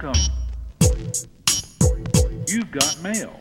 Welcome. 0.00 0.22
You've 2.46 2.70
got 2.70 3.02
mail. 3.02 3.36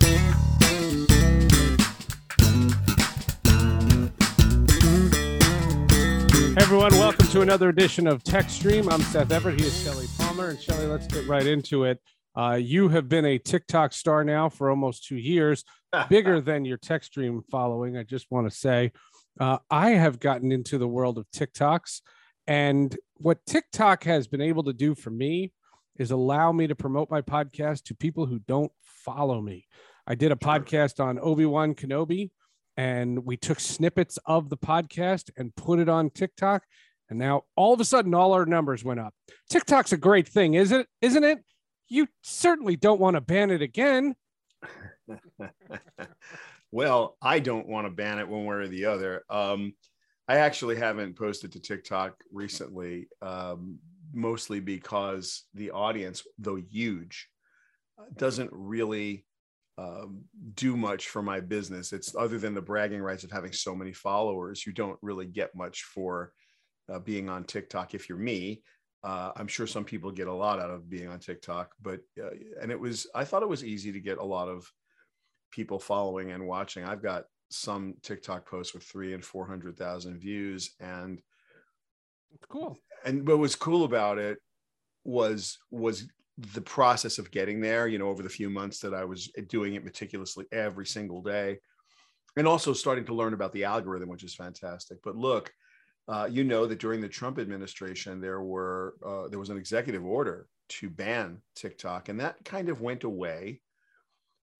Hey 6.49 6.63
everyone, 6.63 6.93
welcome 6.93 7.27
to 7.27 7.41
another 7.41 7.69
edition 7.69 8.07
of 8.07 8.23
Tech 8.23 8.49
Stream. 8.49 8.89
I'm 8.89 9.01
Seth 9.01 9.31
Everett. 9.31 9.59
He 9.59 9.67
is 9.67 9.83
Shelly 9.83 10.07
Palmer. 10.17 10.49
And 10.49 10.59
Shelly, 10.59 10.87
let's 10.87 11.05
get 11.05 11.27
right 11.27 11.45
into 11.45 11.83
it. 11.83 12.01
Uh, 12.35 12.57
you 12.59 12.89
have 12.89 13.07
been 13.07 13.25
a 13.25 13.37
TikTok 13.37 13.93
star 13.93 14.23
now 14.23 14.49
for 14.49 14.71
almost 14.71 15.05
two 15.05 15.17
years, 15.17 15.63
bigger 16.09 16.41
than 16.41 16.65
your 16.65 16.77
Tech 16.77 17.03
Stream 17.03 17.43
following. 17.51 17.97
I 17.97 18.03
just 18.03 18.31
want 18.31 18.49
to 18.49 18.55
say, 18.55 18.93
uh, 19.39 19.59
I 19.69 19.91
have 19.91 20.19
gotten 20.19 20.51
into 20.51 20.79
the 20.79 20.87
world 20.87 21.19
of 21.19 21.29
TikToks, 21.29 22.01
and 22.47 22.97
what 23.17 23.45
TikTok 23.45 24.05
has 24.05 24.27
been 24.27 24.41
able 24.41 24.63
to 24.63 24.73
do 24.73 24.95
for 24.95 25.11
me 25.11 25.51
is 25.97 26.11
allow 26.11 26.51
me 26.51 26.67
to 26.67 26.75
promote 26.75 27.09
my 27.09 27.21
podcast 27.21 27.83
to 27.83 27.95
people 27.95 28.25
who 28.25 28.39
don't 28.39 28.71
follow 28.81 29.41
me. 29.41 29.65
I 30.05 30.15
did 30.15 30.31
a 30.31 30.35
podcast 30.35 31.03
on 31.03 31.19
Obi 31.19 31.45
Wan 31.45 31.75
Kenobi 31.75 32.31
and 32.77 33.25
we 33.25 33.35
took 33.35 33.59
snippets 33.59 34.19
of 34.25 34.49
the 34.49 34.57
podcast 34.57 35.31
and 35.35 35.55
put 35.55 35.79
it 35.79 35.89
on 35.89 36.11
TikTok. 36.11 36.63
And 37.09 37.17
now 37.17 37.43
all 37.55 37.73
of 37.73 37.79
a 37.79 37.85
sudden, 37.85 38.13
all 38.13 38.33
our 38.33 38.45
numbers 38.45 38.83
went 38.83 38.99
up. 38.99 39.13
TikTok's 39.49 39.93
a 39.93 39.97
great 39.97 40.27
thing, 40.27 40.53
isn't 40.53 40.81
it? 40.81 40.87
Isn't 41.01 41.23
it? 41.23 41.39
You 41.89 42.07
certainly 42.21 42.75
don't 42.75 42.99
want 42.99 43.15
to 43.15 43.21
ban 43.21 43.49
it 43.49 43.61
again. 43.61 44.13
well, 46.71 47.17
I 47.21 47.39
don't 47.39 47.67
want 47.67 47.87
to 47.87 47.91
ban 47.91 48.19
it 48.19 48.27
one 48.27 48.45
way 48.45 48.55
or 48.57 48.67
the 48.67 48.85
other. 48.85 49.23
Um, 49.29 49.73
I 50.27 50.37
actually 50.37 50.75
haven't 50.75 51.17
posted 51.17 51.53
to 51.53 51.61
TikTok 51.61 52.15
recently, 52.31 53.07
um, 53.21 53.79
mostly 54.13 54.59
because 54.59 55.43
the 55.53 55.71
audience, 55.71 56.23
though 56.37 56.55
huge, 56.55 57.27
doesn't 58.15 58.49
really 58.51 59.25
um, 59.77 60.23
do 60.55 60.75
much 60.75 61.09
for 61.09 61.21
my 61.21 61.39
business. 61.39 61.93
It's 61.93 62.15
other 62.15 62.39
than 62.39 62.53
the 62.53 62.61
bragging 62.61 63.01
rights 63.01 63.23
of 63.23 63.31
having 63.31 63.51
so 63.51 63.75
many 63.75 63.93
followers, 63.93 64.65
you 64.65 64.73
don't 64.73 64.97
really 65.01 65.27
get 65.27 65.55
much 65.55 65.83
for 65.83 66.31
uh, 66.91 66.99
being 66.99 67.29
on 67.29 67.43
TikTok 67.43 67.93
if 67.93 68.09
you're 68.09 68.17
me. 68.17 68.61
Uh, 69.03 69.31
I'm 69.35 69.47
sure 69.47 69.67
some 69.67 69.85
people 69.85 70.11
get 70.11 70.27
a 70.27 70.33
lot 70.33 70.59
out 70.59 70.71
of 70.71 70.89
being 70.89 71.07
on 71.07 71.19
TikTok, 71.19 71.71
but 71.81 71.99
uh, 72.21 72.31
and 72.61 72.71
it 72.71 72.79
was 72.79 73.07
I 73.13 73.23
thought 73.23 73.43
it 73.43 73.49
was 73.49 73.63
easy 73.63 73.91
to 73.91 73.99
get 73.99 74.17
a 74.17 74.23
lot 74.23 74.49
of 74.49 74.65
people 75.51 75.79
following 75.79 76.31
and 76.31 76.47
watching. 76.47 76.83
I've 76.83 77.03
got 77.03 77.25
some 77.49 77.95
TikTok 78.01 78.49
posts 78.49 78.73
with 78.73 78.83
three 78.83 79.13
and 79.13 79.23
four 79.23 79.45
hundred 79.47 79.77
thousand 79.77 80.19
views, 80.19 80.71
and 80.79 81.21
cool. 82.49 82.79
And 83.05 83.27
what 83.27 83.37
was 83.37 83.55
cool 83.55 83.83
about 83.83 84.17
it 84.17 84.39
was 85.03 85.57
was 85.71 86.07
the 86.37 86.61
process 86.61 87.17
of 87.17 87.31
getting 87.31 87.59
there, 87.59 87.87
you 87.87 87.97
know, 87.97 88.09
over 88.09 88.21
the 88.21 88.29
few 88.29 88.49
months 88.49 88.79
that 88.79 88.93
I 88.93 89.03
was 89.03 89.27
doing 89.47 89.73
it 89.73 89.83
meticulously 89.83 90.45
every 90.51 90.85
single 90.85 91.21
day, 91.21 91.57
and 92.35 92.47
also 92.47 92.73
starting 92.73 93.05
to 93.05 93.15
learn 93.15 93.33
about 93.33 93.53
the 93.53 93.63
algorithm, 93.63 94.09
which 94.09 94.23
is 94.23 94.35
fantastic. 94.35 94.99
But 95.03 95.15
look, 95.15 95.51
uh, 96.07 96.27
you 96.31 96.43
know 96.43 96.67
that 96.67 96.79
during 96.79 97.01
the 97.01 97.09
Trump 97.09 97.39
administration, 97.39 98.21
there 98.21 98.41
were 98.41 98.95
uh, 99.05 99.27
there 99.29 99.39
was 99.39 99.49
an 99.49 99.57
executive 99.57 100.05
order 100.05 100.47
to 100.69 100.89
ban 100.89 101.41
TikTok, 101.55 102.09
and 102.09 102.19
that 102.19 102.43
kind 102.45 102.69
of 102.69 102.81
went 102.81 103.03
away. 103.03 103.61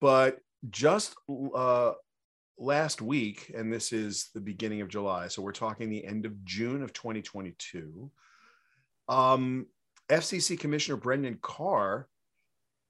But 0.00 0.40
just 0.70 1.14
uh, 1.54 1.92
last 2.58 3.00
week, 3.00 3.52
and 3.56 3.72
this 3.72 3.92
is 3.92 4.30
the 4.34 4.40
beginning 4.40 4.80
of 4.80 4.88
July, 4.88 5.28
so 5.28 5.42
we're 5.42 5.52
talking 5.52 5.88
the 5.88 6.04
end 6.04 6.26
of 6.26 6.44
June 6.44 6.82
of 6.82 6.92
2022. 6.92 8.10
Um, 9.08 9.66
FCC 10.10 10.58
Commissioner 10.58 10.96
Brendan 10.96 11.38
Carr 11.40 12.08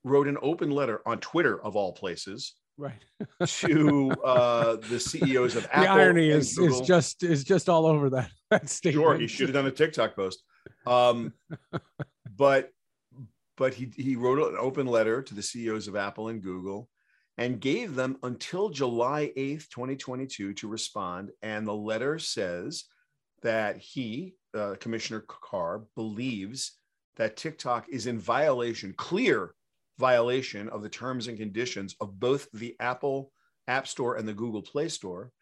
wrote 0.05 0.29
an 0.29 0.39
open 0.43 0.71
letter 0.71 1.01
on 1.07 1.19
Twitter, 1.19 1.63
of 1.63 1.77
all 1.77 1.93
places, 1.93 2.55
right, 2.77 3.05
to 3.47 4.11
uh, 4.25 4.77
the 4.89 5.01
CEOs 5.01 5.57
of 5.57 5.65
Apple. 5.73 5.83
The 5.83 5.89
irony 5.91 6.31
is, 6.31 6.59
is 6.59 6.81
just 6.81 7.23
is 7.23 7.45
just 7.45 7.69
all 7.69 7.87
over 7.87 8.11
that, 8.11 8.31
that 8.51 8.69
statement. 8.69 9.03
Sure, 9.03 9.19
he 9.19 9.27
should 9.27 9.49
have 9.49 9.55
done 9.55 9.67
a 9.67 9.71
TikTok 9.71 10.17
post. 10.17 10.43
Um, 10.87 11.33
but 12.37 12.71
but 13.57 13.75
he 13.75 13.91
he 13.97 14.17
wrote 14.17 14.39
an 14.53 14.59
open 14.59 14.87
letter 14.87 15.23
to 15.23 15.35
the 15.35 15.43
CEOs 15.43 15.89
of 15.89 15.97
Apple 15.97 16.29
and 16.29 16.43
Google 16.43 16.89
and 17.39 17.61
gave 17.61 17.95
them 17.95 18.19
until 18.25 18.69
July 18.69 19.33
8th, 19.37 19.69
2022 19.71 20.55
to 20.55 20.69
respond. 20.69 21.31
And 21.41 21.67
the 21.67 21.75
letter 21.75 22.19
says 22.19 22.85
that 23.43 23.79
he, 23.79 24.35
uh, 24.59 24.75
Commissioner 24.81 25.25
Carr, 25.27 25.85
believes 25.95 26.73
that 27.17 27.37
TikTok 27.37 27.89
is 27.89 28.07
in 28.07 28.19
violation, 28.19 28.95
clear 28.97 29.55
violation 29.99 30.69
of 30.69 30.83
the 30.83 30.89
terms 30.89 31.27
and 31.27 31.39
conditions 31.39 31.95
of 32.01 32.19
both 32.19 32.49
the 32.53 32.77
Apple 32.81 33.33
App 33.67 33.87
Store 33.87 34.17
and 34.17 34.27
the 34.27 34.35
Google 34.35 34.63
Play 34.63 34.89
Store. 34.89 35.33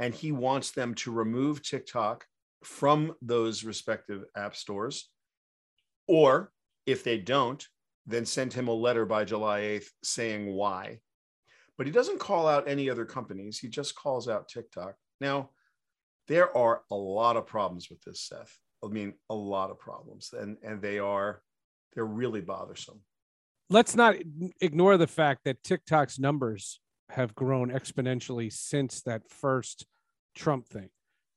And 0.00 0.14
he 0.14 0.32
wants 0.32 0.72
them 0.72 0.94
to 0.96 1.12
remove 1.12 1.62
TikTok 1.62 2.24
from 2.64 3.14
those 3.22 3.64
respective 3.64 4.24
app 4.36 4.56
stores. 4.56 5.10
Or 6.08 6.50
if 6.86 7.04
they 7.04 7.18
don't, 7.18 7.64
then 8.06 8.26
send 8.26 8.52
him 8.52 8.68
a 8.68 8.72
letter 8.72 9.06
by 9.06 9.24
July 9.24 9.60
8th 9.60 9.88
saying 10.02 10.52
why. 10.52 11.00
But 11.76 11.86
he 11.86 11.92
doesn't 11.92 12.20
call 12.20 12.46
out 12.46 12.68
any 12.68 12.90
other 12.90 13.04
companies, 13.04 13.58
he 13.58 13.68
just 13.68 13.94
calls 13.94 14.28
out 14.28 14.48
TikTok. 14.48 14.94
Now, 15.20 15.50
there 16.28 16.54
are 16.56 16.82
a 16.90 16.94
lot 16.94 17.36
of 17.36 17.46
problems 17.46 17.88
with 17.90 18.02
this, 18.02 18.22
Seth. 18.22 18.58
I 18.82 18.88
mean, 18.88 19.14
a 19.30 19.34
lot 19.34 19.70
of 19.70 19.78
problems, 19.78 20.32
and 20.32 20.56
and 20.62 20.80
they 20.80 20.98
are 20.98 21.42
they're 21.94 22.04
really 22.04 22.40
bothersome. 22.40 23.00
Let's 23.70 23.96
not 23.96 24.16
ignore 24.60 24.96
the 24.96 25.06
fact 25.06 25.44
that 25.44 25.62
TikTok's 25.62 26.18
numbers 26.18 26.80
have 27.10 27.34
grown 27.34 27.70
exponentially 27.70 28.52
since 28.52 29.00
that 29.02 29.22
first 29.28 29.86
Trump 30.34 30.68
thing. 30.68 30.90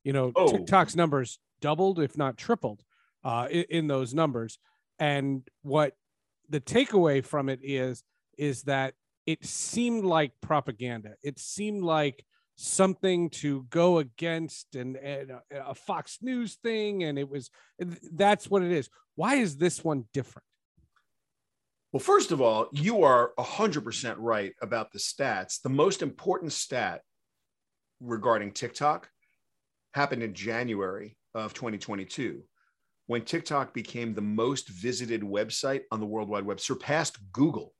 You 0.04 0.12
know, 0.12 0.32
oh. 0.36 0.50
TikTok's 0.50 0.96
numbers 0.96 1.38
doubled, 1.60 2.00
if 2.00 2.16
not 2.16 2.36
tripled, 2.36 2.82
uh, 3.24 3.48
in, 3.50 3.64
in 3.70 3.86
those 3.86 4.14
numbers. 4.14 4.58
And 4.98 5.46
what 5.62 5.94
the 6.48 6.60
takeaway 6.60 7.24
from 7.24 7.48
it 7.48 7.60
is 7.62 8.02
is 8.36 8.62
that 8.62 8.94
it 9.26 9.44
seemed 9.44 10.04
like 10.04 10.32
propaganda. 10.40 11.14
It 11.22 11.38
seemed 11.38 11.82
like 11.82 12.24
something 12.60 13.30
to 13.30 13.64
go 13.70 13.98
against 13.98 14.74
and, 14.74 14.96
and 14.96 15.30
a, 15.30 15.68
a, 15.68 15.74
Fox 15.74 16.18
News 16.20 16.58
thing. 16.62 17.04
And 17.04 17.18
it 17.18 17.28
was 17.28 17.50
that's 18.12 18.50
what 18.50 18.62
it 18.62 18.72
is. 18.72 18.90
Why 19.14 19.36
is 19.36 19.56
this 19.56 19.84
one 19.84 20.04
different? 20.12 20.44
Well, 21.92 22.00
first 22.00 22.32
of 22.32 22.40
all, 22.40 22.68
you 22.72 23.04
are 23.04 23.32
100% 23.38 24.16
right 24.18 24.52
about 24.60 24.92
the 24.92 24.98
stats. 24.98 25.62
The 25.62 25.70
most 25.70 26.02
important 26.02 26.52
stat 26.52 27.00
regarding 28.00 28.52
TikTok 28.52 29.08
happened 29.94 30.22
in 30.22 30.34
January 30.34 31.16
of 31.34 31.54
2022 31.54 32.42
when 33.06 33.22
TikTok 33.22 33.72
became 33.72 34.12
the 34.12 34.20
most 34.20 34.68
visited 34.68 35.22
website 35.22 35.82
on 35.90 35.98
the 35.98 36.06
World 36.06 36.28
Wide 36.28 36.44
Web, 36.44 36.60
surpassed 36.60 37.16
Google 37.32 37.72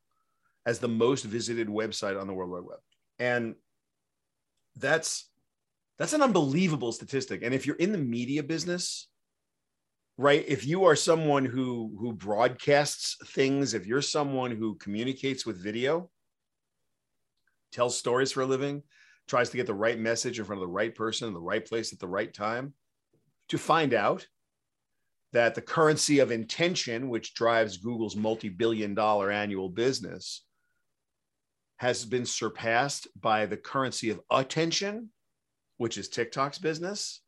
as 0.65 0.79
the 0.79 0.89
most 0.89 1.25
visited 1.25 1.69
website 1.69 2.19
on 2.19 2.27
the 2.27 2.33
World 2.33 2.51
Wide 2.51 2.65
Web. 2.65 2.79
And 3.19 3.55
that's 4.79 5.31
that's 5.99 6.13
an 6.13 6.23
unbelievable 6.23 6.93
statistic. 6.93 7.43
And 7.43 7.53
if 7.53 7.67
you're 7.67 7.77
in 7.77 7.93
the 7.93 7.99
media 7.99 8.43
business 8.43 9.09
right 10.19 10.45
if 10.49 10.67
you 10.67 10.85
are 10.85 10.97
someone 10.97 11.45
who 11.45 11.97
who 11.99 12.13
broadcasts 12.13 13.17
things 13.29 13.73
if 13.73 13.87
you're 13.87 14.03
someone 14.03 14.51
who 14.51 14.75
communicates 14.75 15.47
with 15.47 15.63
video 15.63 16.11
tells 17.73 17.97
stories 17.97 18.33
for 18.33 18.43
a 18.43 18.47
living 18.47 18.83
tries 19.29 19.49
to 19.49 19.57
get 19.57 19.67
the 19.67 19.75
right 19.75 19.99
message 19.99 20.39
in 20.39 20.45
front 20.45 20.61
of 20.61 20.67
the 20.67 20.73
right 20.73 20.95
person 20.95 21.29
in 21.29 21.35
the 21.35 21.41
right 21.41 21.65
place 21.65 21.93
at 21.93 22.01
the 22.01 22.09
right 22.09 22.35
time 22.35 22.75
to 23.49 23.57
find 23.57 23.95
out 23.95 24.27
that 25.33 25.55
the 25.55 25.63
currency 25.63 26.19
of 26.19 26.33
intention 26.33 27.09
which 27.09 27.35
drives 27.35 27.77
google's 27.77 28.17
multi-billion 28.17 28.95
dollar 28.95 29.31
annual 29.31 29.69
business 29.69 30.43
has 31.79 32.05
been 32.05 32.27
surpassed 32.27 33.09
by 33.21 33.47
the 33.47 33.57
currency 33.57 34.11
of 34.11 34.21
attention, 34.31 35.11
which 35.79 35.99
is 35.99 36.09
TikTok's 36.09 36.59
business. 36.59 37.23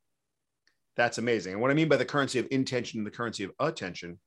That's 0.96 1.18
amazing. 1.18 1.54
And 1.54 1.62
what 1.62 1.70
I 1.70 1.74
mean 1.74 1.88
by 1.88 1.96
the 1.96 2.04
currency 2.04 2.38
of 2.38 2.48
intention 2.50 3.00
and 3.00 3.06
the 3.06 3.12
currency 3.12 3.44
of 3.44 3.52
attention, 3.58 4.18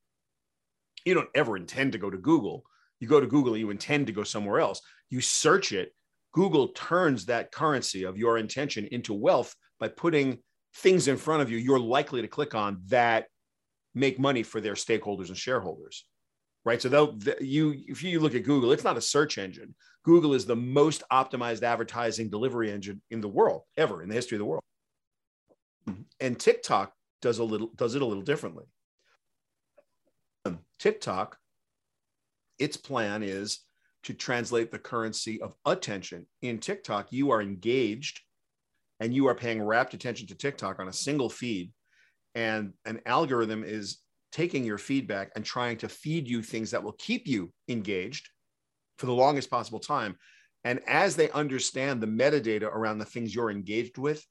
you 1.04 1.14
don't 1.14 1.28
ever 1.34 1.56
intend 1.56 1.92
to 1.92 1.98
go 1.98 2.10
to 2.10 2.18
Google. 2.18 2.64
You 3.00 3.08
go 3.08 3.20
to 3.20 3.26
Google, 3.26 3.56
you 3.56 3.70
intend 3.70 4.06
to 4.06 4.12
go 4.12 4.24
somewhere 4.24 4.60
else. 4.60 4.80
You 5.10 5.20
search 5.20 5.72
it. 5.72 5.94
Google 6.32 6.68
turns 6.68 7.26
that 7.26 7.52
currency 7.52 8.04
of 8.04 8.18
your 8.18 8.38
intention 8.38 8.88
into 8.90 9.12
wealth 9.12 9.54
by 9.78 9.88
putting 9.88 10.38
things 10.76 11.06
in 11.08 11.16
front 11.16 11.42
of 11.42 11.50
you 11.50 11.58
you're 11.58 11.78
likely 11.78 12.20
to 12.20 12.28
click 12.28 12.54
on 12.54 12.80
that 12.86 13.26
make 13.94 14.18
money 14.18 14.42
for 14.42 14.60
their 14.60 14.74
stakeholders 14.74 15.28
and 15.28 15.36
shareholders 15.36 16.04
right? 16.64 16.80
So 16.80 16.88
they'll 16.88 17.18
you 17.40 17.82
if 17.86 18.02
you 18.02 18.20
look 18.20 18.34
at 18.34 18.44
Google, 18.44 18.72
it's 18.72 18.84
not 18.84 18.96
a 18.96 19.02
search 19.02 19.38
engine. 19.38 19.74
Google 20.04 20.34
is 20.34 20.46
the 20.46 20.56
most 20.56 21.02
optimized 21.12 21.62
advertising 21.62 22.30
delivery 22.30 22.70
engine 22.70 23.00
in 23.10 23.20
the 23.20 23.28
world 23.28 23.62
ever 23.76 24.02
in 24.02 24.08
the 24.08 24.14
history 24.14 24.36
of 24.36 24.40
the 24.40 24.46
world. 24.46 24.62
And 26.20 26.38
TikTok 26.38 26.92
does 27.20 27.38
a 27.38 27.44
little 27.44 27.70
does 27.76 27.94
it 27.94 28.02
a 28.02 28.06
little 28.06 28.22
differently. 28.22 28.64
Um, 30.44 30.60
TikTok 30.78 31.38
its 32.58 32.76
plan 32.76 33.22
is 33.22 33.60
to 34.04 34.14
translate 34.14 34.70
the 34.70 34.78
currency 34.78 35.40
of 35.40 35.54
attention. 35.64 36.26
In 36.42 36.58
TikTok, 36.58 37.10
you 37.10 37.30
are 37.30 37.40
engaged 37.40 38.20
and 39.00 39.14
you 39.14 39.26
are 39.26 39.34
paying 39.34 39.62
rapt 39.62 39.94
attention 39.94 40.26
to 40.28 40.34
TikTok 40.34 40.78
on 40.78 40.88
a 40.88 40.92
single 40.92 41.28
feed, 41.28 41.72
and 42.34 42.74
an 42.84 43.00
algorithm 43.06 43.64
is 43.64 43.98
taking 44.34 44.64
your 44.64 44.78
feedback 44.78 45.30
and 45.36 45.44
trying 45.44 45.76
to 45.76 45.88
feed 45.88 46.26
you 46.28 46.42
things 46.42 46.72
that 46.72 46.82
will 46.82 46.96
keep 46.98 47.24
you 47.24 47.52
engaged 47.68 48.28
for 48.98 49.06
the 49.06 49.12
longest 49.12 49.48
possible 49.48 49.78
time. 49.78 50.16
And 50.64 50.80
as 50.88 51.14
they 51.14 51.30
understand 51.30 52.00
the 52.00 52.08
metadata 52.08 52.64
around 52.64 52.98
the 52.98 53.04
things 53.04 53.32
you're 53.32 53.52
engaged 53.52 53.96
with, 53.96 54.26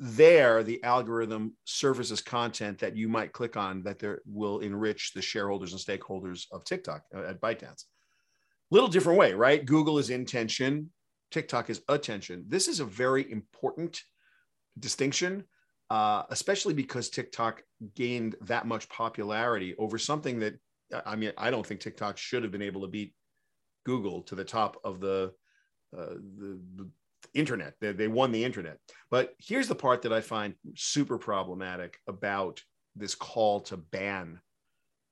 there 0.00 0.64
the 0.64 0.82
algorithm 0.82 1.56
surfaces 1.64 2.20
content 2.20 2.80
that 2.80 2.96
you 2.96 3.08
might 3.08 3.32
click 3.32 3.56
on 3.56 3.84
that 3.84 4.00
there 4.00 4.20
will 4.26 4.58
enrich 4.58 5.12
the 5.14 5.22
shareholders 5.22 5.72
and 5.72 5.80
stakeholders 5.80 6.46
of 6.50 6.64
TikTok 6.64 7.02
uh, 7.14 7.22
at 7.22 7.40
ByteDance. 7.40 7.84
Little 8.72 8.88
different 8.88 9.18
way, 9.18 9.32
right? 9.32 9.64
Google 9.64 9.98
is 9.98 10.10
intention, 10.10 10.90
TikTok 11.30 11.70
is 11.70 11.82
attention. 11.88 12.46
This 12.48 12.66
is 12.66 12.80
a 12.80 12.84
very 12.84 13.30
important 13.30 14.02
distinction, 14.76 15.44
uh, 15.90 16.22
especially 16.30 16.72
because 16.72 17.10
TikTok 17.10 17.62
gained 17.94 18.36
that 18.42 18.66
much 18.66 18.88
popularity 18.88 19.74
over 19.76 19.98
something 19.98 20.38
that 20.40 20.54
I 21.06 21.16
mean, 21.16 21.32
I 21.38 21.50
don't 21.50 21.66
think 21.66 21.80
TikTok 21.80 22.16
should 22.16 22.42
have 22.42 22.52
been 22.52 22.62
able 22.62 22.80
to 22.82 22.88
beat 22.88 23.14
Google 23.84 24.22
to 24.22 24.34
the 24.34 24.44
top 24.44 24.76
of 24.84 25.00
the 25.00 25.32
uh, 25.96 26.14
the, 26.38 26.60
the, 26.76 26.88
internet. 27.34 27.74
They, 27.80 27.92
they 27.92 28.08
won 28.08 28.32
the 28.32 28.44
internet. 28.44 28.78
But 29.10 29.34
here's 29.38 29.68
the 29.68 29.74
part 29.74 30.02
that 30.02 30.12
I 30.12 30.20
find 30.20 30.54
super 30.74 31.18
problematic 31.18 31.98
about 32.08 32.62
this 32.96 33.14
call 33.14 33.60
to 33.60 33.76
ban 33.76 34.40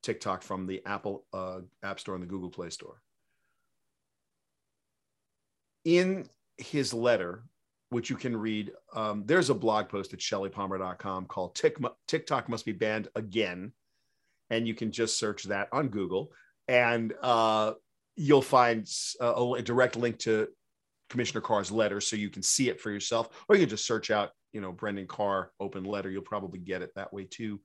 TikTok 0.02 0.42
from 0.42 0.66
the 0.66 0.82
Apple 0.86 1.26
uh, 1.32 1.60
App 1.82 2.00
Store 2.00 2.14
and 2.14 2.22
the 2.22 2.28
Google 2.28 2.50
Play 2.50 2.70
Store. 2.70 3.00
In 5.84 6.26
his 6.56 6.94
letter, 6.94 7.44
which 7.90 8.10
you 8.10 8.16
can 8.16 8.36
read, 8.36 8.72
um, 8.94 9.24
there's 9.26 9.50
a 9.50 9.54
blog 9.54 9.88
post 9.88 10.12
at 10.12 10.18
shellypalmer.com 10.18 11.26
called 11.26 11.58
TikTok 12.06 12.48
Must 12.48 12.64
Be 12.64 12.72
Banned 12.72 13.08
Again. 13.14 13.72
And 14.50 14.66
you 14.66 14.74
can 14.74 14.92
just 14.92 15.18
search 15.18 15.44
that 15.44 15.68
on 15.72 15.88
Google. 15.88 16.32
And 16.68 17.14
uh, 17.22 17.74
you'll 18.16 18.42
find 18.42 18.86
a, 19.20 19.54
a 19.56 19.62
direct 19.62 19.96
link 19.96 20.18
to 20.20 20.48
Commissioner 21.08 21.40
Carr's 21.40 21.70
letter 21.70 22.00
so 22.00 22.16
you 22.16 22.30
can 22.30 22.42
see 22.42 22.68
it 22.68 22.80
for 22.80 22.90
yourself, 22.90 23.28
or 23.48 23.56
you 23.56 23.62
can 23.62 23.70
just 23.70 23.86
search 23.86 24.10
out, 24.10 24.30
you 24.52 24.60
know, 24.60 24.72
Brendan 24.72 25.06
Carr 25.06 25.52
open 25.58 25.84
letter. 25.84 26.10
You'll 26.10 26.22
probably 26.22 26.58
get 26.58 26.82
it 26.82 26.94
that 26.96 27.12
way 27.12 27.24
too. 27.24 27.60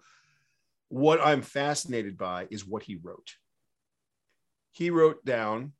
What 0.89 1.19
I'm 1.21 1.41
fascinated 1.41 2.17
by 2.17 2.47
is 2.49 2.65
what 2.65 2.83
he 2.83 2.95
wrote. 2.95 3.35
He 4.71 4.89
wrote 4.89 5.23
down, 5.25 5.73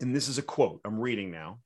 and 0.00 0.14
this 0.14 0.28
is 0.28 0.38
a 0.38 0.42
quote 0.42 0.80
I'm 0.84 0.98
reading 0.98 1.30
now. 1.30 1.60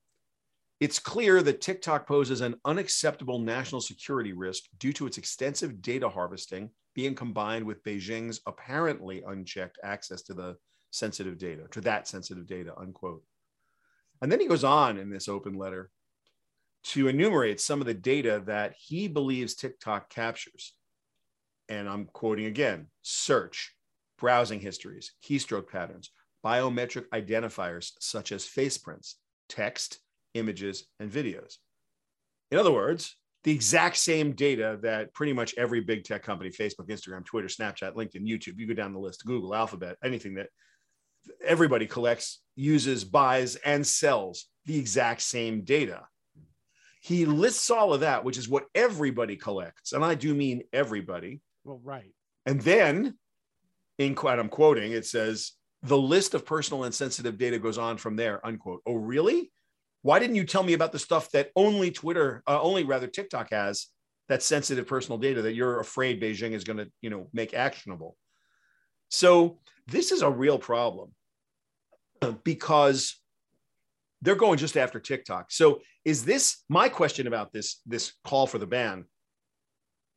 It's 0.79 0.99
clear 0.99 1.43
that 1.43 1.63
TikTok 1.63 2.07
poses 2.07 2.43
an 2.43 2.57
unacceptable 2.67 3.39
national 3.39 3.81
security 3.81 4.35
risk 4.35 4.65
due 4.79 4.93
to 4.95 5.07
its 5.07 5.17
extensive 5.17 5.81
data 5.81 6.09
harvesting 6.09 6.71
being 6.95 7.15
combined 7.15 7.65
with 7.65 7.83
Beijing's 7.83 8.41
apparently 8.47 9.23
unchecked 9.27 9.79
access 9.83 10.23
to 10.23 10.35
the 10.35 10.57
sensitive 10.91 11.39
data, 11.39 11.65
to 11.71 11.81
that 11.83 12.09
sensitive 12.09 12.47
data, 12.47 12.75
unquote. 12.77 13.23
And 14.21 14.31
then 14.31 14.41
he 14.41 14.47
goes 14.47 14.65
on 14.65 14.99
in 14.99 15.11
this 15.11 15.29
open 15.29 15.55
letter 15.55 15.91
to 16.85 17.09
enumerate 17.09 17.61
some 17.61 17.81
of 17.81 17.87
the 17.87 17.95
data 17.95 18.43
that 18.47 18.75
he 18.79 19.09
believes 19.09 19.55
TikTok 19.55 20.11
captures. 20.11 20.75
And 21.69 21.89
I'm 21.89 22.07
quoting 22.07 22.47
again 22.47 22.89
search, 23.03 23.75
browsing 24.19 24.61
histories, 24.61 25.13
keystroke 25.25 25.69
patterns, 25.69 26.11
biometric 26.45 27.09
identifiers 27.09 27.93
such 27.99 28.31
as 28.31 28.47
face 28.47 28.79
prints, 28.79 29.17
text, 29.49 29.99
images, 30.37 30.87
and 31.01 31.11
videos. 31.11 31.57
In 32.51 32.59
other 32.59 32.73
words, 32.73 33.17
the 33.45 33.53
exact 33.53 33.97
same 33.97 34.33
data 34.33 34.79
that 34.83 35.15
pretty 35.15 35.33
much 35.33 35.55
every 35.57 35.81
big 35.81 36.05
tech 36.05 36.23
company 36.23 36.51
Facebook, 36.51 36.89
Instagram, 36.89 37.25
Twitter, 37.25 37.49
Snapchat, 37.49 37.95
LinkedIn, 37.95 38.27
YouTube, 38.27 38.59
you 38.59 38.67
go 38.67 38.75
down 38.75 38.93
the 38.93 38.99
list, 38.99 39.25
Google, 39.25 39.55
Alphabet, 39.55 39.97
anything 40.03 40.35
that 40.35 40.49
everybody 41.45 41.87
collects, 41.87 42.41
uses, 42.57 43.05
buys, 43.05 43.57
and 43.57 43.87
sells 43.87 44.47
the 44.65 44.79
exact 44.79 45.23
same 45.23 45.63
data. 45.63 46.07
He 47.01 47.25
lists 47.25 47.71
all 47.71 47.95
of 47.95 48.01
that, 48.01 48.25
which 48.25 48.37
is 48.37 48.49
what 48.49 48.65
everybody 48.75 49.37
collects. 49.37 49.93
And 49.93 50.05
I 50.05 50.17
do 50.17 50.35
mean 50.35 50.63
everybody. 50.73 51.41
Well, 51.63 51.81
right. 51.85 52.13
And 52.47 52.61
then, 52.61 53.17
in 53.99 54.17
quote, 54.17 54.41
I'm 54.41 54.49
quoting, 54.49 54.91
it 54.91 55.07
says, 55.07 55.53
the 55.83 55.97
list 55.97 56.35
of 56.35 56.45
personal 56.45 56.83
and 56.83 56.93
sensitive 56.93 57.39
data 57.39 57.61
goes 57.61 57.79
on 57.79 57.97
from 57.97 58.17
there, 58.17 58.45
unquote. 58.45 58.83
Oh, 58.87 58.95
really? 58.95 59.53
Why 60.07 60.21
didn't 60.21 60.37
you 60.37 60.45
tell 60.45 60.63
me 60.63 60.75
about 60.75 60.93
the 60.93 61.01
stuff 61.01 61.33
that 61.33 61.51
only 61.57 61.91
Twitter, 61.91 62.41
uh, 62.47 62.63
only 62.63 62.85
rather 62.85 63.09
TikTok 63.09 63.51
has 63.51 63.89
that 64.29 64.41
sensitive 64.41 64.87
personal 64.87 65.19
data 65.19 65.43
that 65.43 65.55
you're 65.55 65.81
afraid 65.81 66.23
Beijing 66.23 66.53
is 66.53 66.63
going 66.63 66.77
to, 66.77 66.89
you 67.03 67.11
know, 67.11 67.29
make 67.33 67.55
actionable? 67.55 68.17
So 69.09 69.59
this 69.89 70.13
is 70.13 70.23
a 70.23 70.31
real 70.31 70.61
problem 70.61 71.13
because 72.45 73.21
they're 74.23 74.37
going 74.37 74.59
just 74.59 74.77
after 74.77 75.01
TikTok. 75.01 75.51
So 75.51 75.81
is 76.05 76.25
this 76.25 76.63
my 76.69 76.89
question 76.89 77.27
about 77.27 77.53
this 77.53 77.81
this 77.85 78.13
call 78.25 78.47
for 78.47 78.59
the 78.59 78.67
ban? 78.67 79.07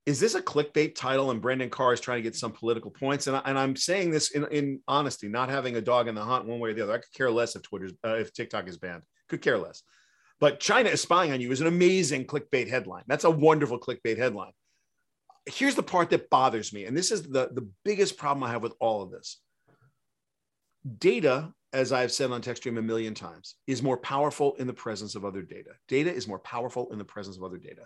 Is 0.06 0.20
this 0.20 0.36
a 0.36 0.42
clickbait 0.42 0.94
title 0.94 1.32
and 1.32 1.42
Brendan 1.42 1.72
Carr 1.72 1.94
is 1.94 2.00
trying 2.00 2.20
to 2.20 2.24
get 2.24 2.36
some 2.36 2.52
political 2.52 2.92
points? 2.92 3.26
And, 3.26 3.38
I, 3.38 3.42
I'm 3.44 3.76
saying 3.76 4.12
this 4.12 4.30
in, 4.30 4.46
in 4.52 4.82
honesty, 4.88 5.28
not 5.28 5.50
having 5.50 5.78
a 5.78 5.82
dog 5.82 6.08
in 6.08 6.14
the 6.14 6.24
hunt 6.24 6.46
one 6.46 6.60
way 6.60 6.70
or 6.70 6.74
the 6.76 6.84
other. 6.84 6.94
I 6.94 6.98
could 7.00 7.12
care 7.12 7.32
less 7.32 7.56
if 7.56 7.64
Twitter's 7.64 7.94
uh, 8.06 8.18
if 8.18 8.32
TikTok 8.32 8.68
is 8.68 8.78
banned. 8.78 9.02
Could 9.30 9.42
care 9.42 9.58
less. 9.58 9.84
But 10.40 10.60
China 10.60 10.90
is 10.90 11.02
spying 11.02 11.32
on 11.32 11.42
you 11.42 11.52
is 11.52 11.62
an 11.62 11.68
amazing 11.68 12.26
clickbait 12.26 12.70
headline. 12.70 13.04
That's 13.08 13.26
a 13.26 13.32
wonderful 13.32 13.80
clickbait 13.80 14.18
headline. 14.18 14.54
Here's 15.46 15.76
the 15.76 15.84
part 15.84 16.10
that 16.12 16.30
bothers 16.30 16.74
me, 16.74 16.86
and 16.86 16.96
this 16.96 17.12
is 17.12 17.24
the, 17.24 17.50
the 17.52 17.68
biggest 17.84 18.18
problem 18.18 18.44
I 18.44 18.52
have 18.52 18.64
with 18.64 18.74
all 18.80 19.02
of 19.02 19.12
this. 19.12 19.40
Data 20.98 21.54
as 21.74 21.92
I've 21.92 22.12
said 22.12 22.32
on 22.32 22.42
TechStream 22.42 22.78
a 22.78 22.82
million 22.82 23.14
times, 23.14 23.56
is 23.68 23.84
more 23.84 23.98
powerful 23.98 24.56
in 24.56 24.68
the 24.68 24.74
presence 24.74 25.16
of 25.16 25.24
other 25.24 25.42
data. 25.42 25.72
Data 25.88 26.14
is 26.14 26.28
more 26.28 26.40
powerful 26.40 26.92
in 26.92 26.98
the 26.98 27.06
presence 27.06 27.38
of 27.38 27.44
other 27.44 27.58
data. 27.58 27.84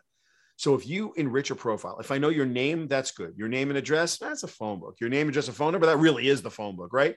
So 0.56 0.76
if 0.76 0.88
you 0.88 1.14
enrich 1.18 1.52
a 1.52 1.56
profile, 1.56 2.00
if 2.00 2.12
I 2.12 2.18
know 2.18 2.30
your 2.30 2.46
name, 2.46 2.88
that's 2.88 3.12
good. 3.12 3.34
Your 3.36 3.50
name 3.50 3.70
and 3.70 3.78
address, 3.78 4.18
that's 4.18 4.44
a 4.44 4.48
phone 4.48 4.80
book. 4.80 4.98
Your 5.02 5.10
name, 5.10 5.28
address, 5.28 5.48
a 5.48 5.54
phone 5.54 5.74
number, 5.74 5.88
that 5.88 5.98
really 5.98 6.28
is 6.28 6.42
the 6.42 6.52
phone 6.52 6.76
book, 6.76 6.94
right? 6.94 7.16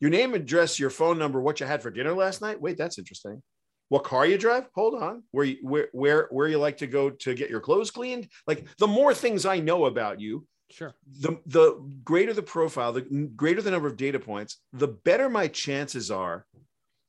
Your 0.00 0.10
name, 0.10 0.34
address, 0.34 0.78
your 0.78 0.90
phone 0.90 1.18
number, 1.18 1.40
what 1.40 1.60
you 1.60 1.66
had 1.66 1.82
for 1.82 1.90
dinner 1.90 2.14
last 2.14 2.40
night. 2.40 2.60
Wait, 2.60 2.78
that's 2.78 2.98
interesting. 2.98 3.42
What 3.88 4.04
car 4.04 4.26
you 4.26 4.36
drive? 4.36 4.68
Hold 4.74 4.94
on. 5.02 5.22
Where 5.30 5.46
you 5.46 5.56
where 5.62 5.88
where 5.92 6.28
where 6.30 6.48
you 6.48 6.58
like 6.58 6.78
to 6.78 6.86
go 6.86 7.10
to 7.10 7.34
get 7.34 7.50
your 7.50 7.60
clothes 7.60 7.90
cleaned? 7.90 8.28
Like 8.46 8.66
the 8.78 8.86
more 8.86 9.14
things 9.14 9.46
I 9.46 9.60
know 9.60 9.86
about 9.86 10.20
you, 10.20 10.46
Sure. 10.70 10.94
The 11.20 11.38
the 11.46 11.90
greater 12.04 12.34
the 12.34 12.42
profile, 12.42 12.92
the 12.92 13.02
greater 13.02 13.62
the 13.62 13.70
number 13.70 13.88
of 13.88 13.96
data 13.96 14.20
points, 14.20 14.58
the 14.72 14.88
better 14.88 15.30
my 15.30 15.48
chances 15.48 16.10
are 16.10 16.44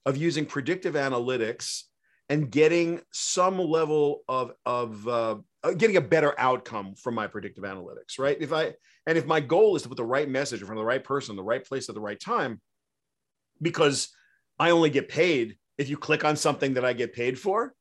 of 0.06 0.16
using 0.16 0.46
predictive 0.46 0.94
analytics 0.94 1.84
and 2.30 2.50
getting 2.50 3.02
some 3.12 3.60
level 3.60 4.24
of 4.30 4.54
of 4.66 5.08
uh, 5.08 5.36
uh, 5.64 5.72
getting 5.72 5.98
a 5.98 6.02
better 6.02 6.34
outcome 6.40 6.96
from 6.96 7.16
my 7.16 7.28
predictive 7.28 7.66
analytics. 7.66 8.18
Right. 8.18 8.38
If 8.40 8.54
I 8.54 8.76
and 9.06 9.18
if 9.18 9.26
my 9.26 9.42
goal 9.42 9.76
is 9.76 9.82
to 9.82 9.90
put 9.90 9.98
the 9.98 10.06
right 10.06 10.30
message 10.30 10.62
in 10.62 10.68
front 10.68 10.80
of 10.80 10.84
the 10.84 10.88
right 10.88 11.04
person, 11.04 11.36
the 11.36 11.44
right 11.44 11.66
place 11.66 11.90
at 11.90 11.96
the 11.96 12.02
right 12.02 12.20
time, 12.20 12.62
because 13.62 14.10
I 14.58 14.70
only 14.70 14.90
get 14.90 15.10
paid 15.10 15.58
if 15.80 15.90
you 15.90 15.98
click 15.98 16.26
on 16.26 16.36
something 16.36 16.74
that 16.74 16.84
I 16.84 16.92
get 16.92 17.14
paid 17.14 17.40
for, 17.40 17.74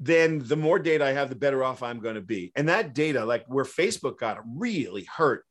then 0.00 0.40
the 0.44 0.56
more 0.56 0.80
data 0.80 1.06
I 1.06 1.12
have, 1.12 1.28
the 1.28 1.36
better 1.36 1.62
off 1.62 1.84
I'm 1.84 2.00
going 2.00 2.16
to 2.16 2.20
be. 2.20 2.50
And 2.56 2.68
that 2.68 2.94
data, 2.94 3.24
like 3.24 3.44
where 3.46 3.64
Facebook 3.64 4.18
got 4.18 4.40
really 4.44 5.04
hurt 5.04 5.44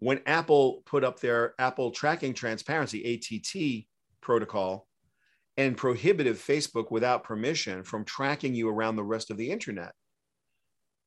when 0.00 0.20
Apple 0.26 0.82
put 0.84 1.02
up 1.02 1.18
their 1.18 1.54
Apple 1.58 1.92
Tracking 1.92 2.34
Transparency 2.34 3.14
ATT 3.14 3.86
protocol 4.20 4.86
and 5.56 5.78
prohibited 5.78 6.36
Facebook 6.36 6.90
without 6.90 7.24
permission 7.24 7.82
from 7.82 8.04
tracking 8.04 8.54
you 8.54 8.68
around 8.68 8.96
the 8.96 9.02
rest 9.02 9.30
of 9.30 9.38
the 9.38 9.50
internet. 9.50 9.92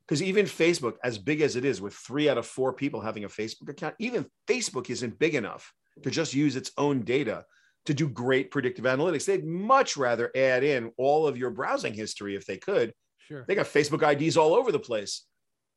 Because 0.07 0.23
even 0.23 0.45
Facebook, 0.45 0.95
as 1.03 1.19
big 1.19 1.41
as 1.41 1.55
it 1.55 1.63
is, 1.63 1.79
with 1.79 1.93
three 1.93 2.27
out 2.27 2.39
of 2.39 2.47
four 2.47 2.73
people 2.73 3.01
having 3.01 3.23
a 3.23 3.29
Facebook 3.29 3.69
account, 3.69 3.95
even 3.99 4.25
Facebook 4.47 4.89
isn't 4.89 5.19
big 5.19 5.35
enough 5.35 5.71
to 6.01 6.09
just 6.09 6.33
use 6.33 6.55
its 6.55 6.71
own 6.77 7.03
data 7.03 7.45
to 7.85 7.93
do 7.93 8.07
great 8.07 8.51
predictive 8.51 8.85
analytics. 8.85 9.25
They'd 9.25 9.45
much 9.45 9.97
rather 9.97 10.31
add 10.35 10.63
in 10.63 10.91
all 10.97 11.27
of 11.27 11.37
your 11.37 11.49
browsing 11.49 11.93
history 11.93 12.35
if 12.35 12.45
they 12.45 12.57
could. 12.57 12.93
Sure. 13.17 13.45
They 13.47 13.55
got 13.55 13.65
Facebook 13.65 14.09
IDs 14.09 14.37
all 14.37 14.53
over 14.53 14.71
the 14.71 14.79
place. 14.79 15.25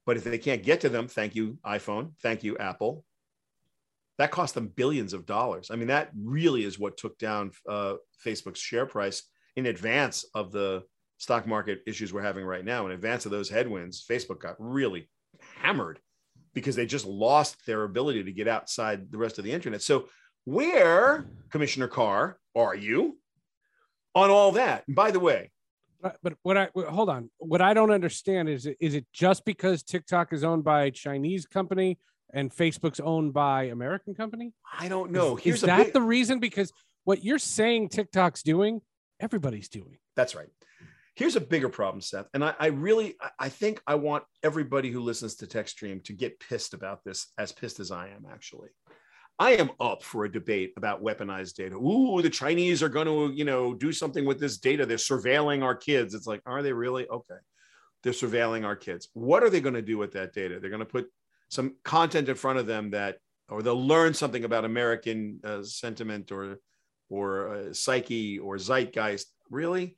But 0.04 0.16
if 0.16 0.24
they 0.24 0.38
can't 0.38 0.62
get 0.62 0.80
to 0.82 0.88
them, 0.88 1.08
thank 1.08 1.34
you, 1.34 1.58
iPhone. 1.66 2.12
Thank 2.22 2.44
you, 2.44 2.56
Apple. 2.58 3.04
That 4.18 4.30
cost 4.30 4.54
them 4.54 4.68
billions 4.68 5.12
of 5.12 5.26
dollars. 5.26 5.70
I 5.70 5.76
mean, 5.76 5.88
that 5.88 6.10
really 6.16 6.64
is 6.64 6.78
what 6.78 6.96
took 6.96 7.18
down 7.18 7.50
uh, 7.68 7.94
Facebook's 8.24 8.60
share 8.60 8.86
price 8.86 9.24
in 9.56 9.66
advance 9.66 10.24
of 10.34 10.52
the 10.52 10.84
stock 11.18 11.46
market 11.46 11.80
issues 11.86 12.12
we're 12.12 12.22
having 12.22 12.44
right 12.44 12.64
now. 12.64 12.86
In 12.86 12.92
advance 12.92 13.26
of 13.26 13.32
those 13.32 13.50
headwinds, 13.50 14.04
Facebook 14.08 14.38
got 14.38 14.54
really 14.58 15.08
hammered 15.60 15.98
because 16.54 16.76
they 16.76 16.86
just 16.86 17.04
lost 17.04 17.66
their 17.66 17.84
ability 17.84 18.24
to 18.24 18.32
get 18.32 18.48
outside 18.48 19.10
the 19.10 19.18
rest 19.18 19.38
of 19.38 19.44
the 19.44 19.52
internet. 19.52 19.82
So 19.82 20.08
Where, 20.46 21.26
Commissioner 21.50 21.88
Carr, 21.88 22.38
are 22.54 22.74
you 22.76 23.18
on 24.14 24.30
all 24.30 24.52
that? 24.52 24.84
And 24.86 24.94
by 24.94 25.10
the 25.10 25.18
way, 25.18 25.50
but, 26.00 26.18
but 26.22 26.34
what 26.44 26.56
I 26.56 26.68
hold 26.88 27.10
on, 27.10 27.30
what 27.38 27.60
I 27.60 27.74
don't 27.74 27.90
understand 27.90 28.48
is 28.48 28.64
is 28.80 28.94
it 28.94 29.06
just 29.12 29.44
because 29.44 29.82
TikTok 29.82 30.32
is 30.32 30.44
owned 30.44 30.62
by 30.62 30.84
a 30.84 30.90
Chinese 30.92 31.46
company 31.46 31.98
and 32.32 32.52
Facebook's 32.54 33.00
owned 33.00 33.32
by 33.34 33.64
American 33.64 34.14
company? 34.14 34.52
I 34.78 34.86
don't 34.88 35.10
know. 35.10 35.36
Is, 35.36 35.42
Here's 35.42 35.56
is 35.56 35.62
that 35.62 35.84
big- 35.86 35.92
the 35.92 36.02
reason? 36.02 36.38
Because 36.38 36.72
what 37.02 37.24
you're 37.24 37.40
saying 37.40 37.88
TikTok's 37.88 38.44
doing, 38.44 38.82
everybody's 39.18 39.68
doing. 39.68 39.98
That's 40.14 40.36
right. 40.36 40.48
Here's 41.16 41.34
a 41.34 41.40
bigger 41.40 41.70
problem, 41.70 42.02
Seth. 42.02 42.26
And 42.34 42.44
I, 42.44 42.54
I 42.60 42.66
really, 42.66 43.16
I- 43.20 43.30
I 43.40 43.48
think 43.48 43.82
I 43.84 43.96
want 43.96 44.22
everybody 44.44 44.92
who 44.92 45.00
listens 45.00 45.34
to 45.36 45.46
TechStream 45.46 46.04
to 46.04 46.12
get 46.12 46.38
pissed 46.38 46.72
about 46.72 47.02
this, 47.04 47.32
as 47.36 47.50
pissed 47.50 47.80
as 47.80 47.90
I 47.90 48.08
am, 48.08 48.26
actually. 48.30 48.68
I 49.38 49.52
am 49.52 49.70
up 49.80 50.02
for 50.02 50.24
a 50.24 50.32
debate 50.32 50.72
about 50.76 51.02
weaponized 51.02 51.54
data. 51.54 51.76
Ooh, 51.76 52.22
the 52.22 52.30
Chinese 52.30 52.82
are 52.82 52.88
going 52.88 53.06
to, 53.06 53.36
you 53.36 53.44
know, 53.44 53.74
do 53.74 53.92
something 53.92 54.24
with 54.24 54.40
this 54.40 54.58
data. 54.58 54.86
They're 54.86 54.96
surveilling 54.96 55.62
our 55.62 55.74
kids. 55.74 56.14
It's 56.14 56.26
like, 56.26 56.40
are 56.46 56.62
they 56.62 56.72
really? 56.72 57.06
Okay. 57.06 57.34
They're 58.02 58.12
surveilling 58.12 58.64
our 58.64 58.76
kids. 58.76 59.08
What 59.12 59.42
are 59.42 59.50
they 59.50 59.60
going 59.60 59.74
to 59.74 59.82
do 59.82 59.98
with 59.98 60.12
that 60.12 60.32
data? 60.32 60.58
They're 60.58 60.70
going 60.70 60.80
to 60.80 60.86
put 60.86 61.06
some 61.50 61.74
content 61.84 62.28
in 62.28 62.34
front 62.34 62.58
of 62.58 62.66
them 62.66 62.90
that, 62.90 63.18
or 63.48 63.62
they'll 63.62 63.86
learn 63.86 64.14
something 64.14 64.44
about 64.44 64.64
American 64.64 65.40
uh, 65.44 65.62
sentiment 65.62 66.32
or, 66.32 66.58
or 67.10 67.48
uh, 67.54 67.72
psyche 67.74 68.38
or 68.38 68.56
zeitgeist. 68.56 69.26
Really? 69.50 69.96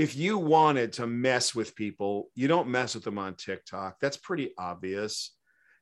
if 0.00 0.16
you 0.16 0.38
wanted 0.38 0.94
to 0.94 1.06
mess 1.06 1.54
with 1.54 1.74
people, 1.74 2.30
you 2.34 2.48
don't 2.48 2.68
mess 2.68 2.94
with 2.94 3.04
them 3.04 3.18
on 3.18 3.34
TikTok. 3.34 4.00
That's 4.00 4.16
pretty 4.16 4.54
obvious. 4.56 5.34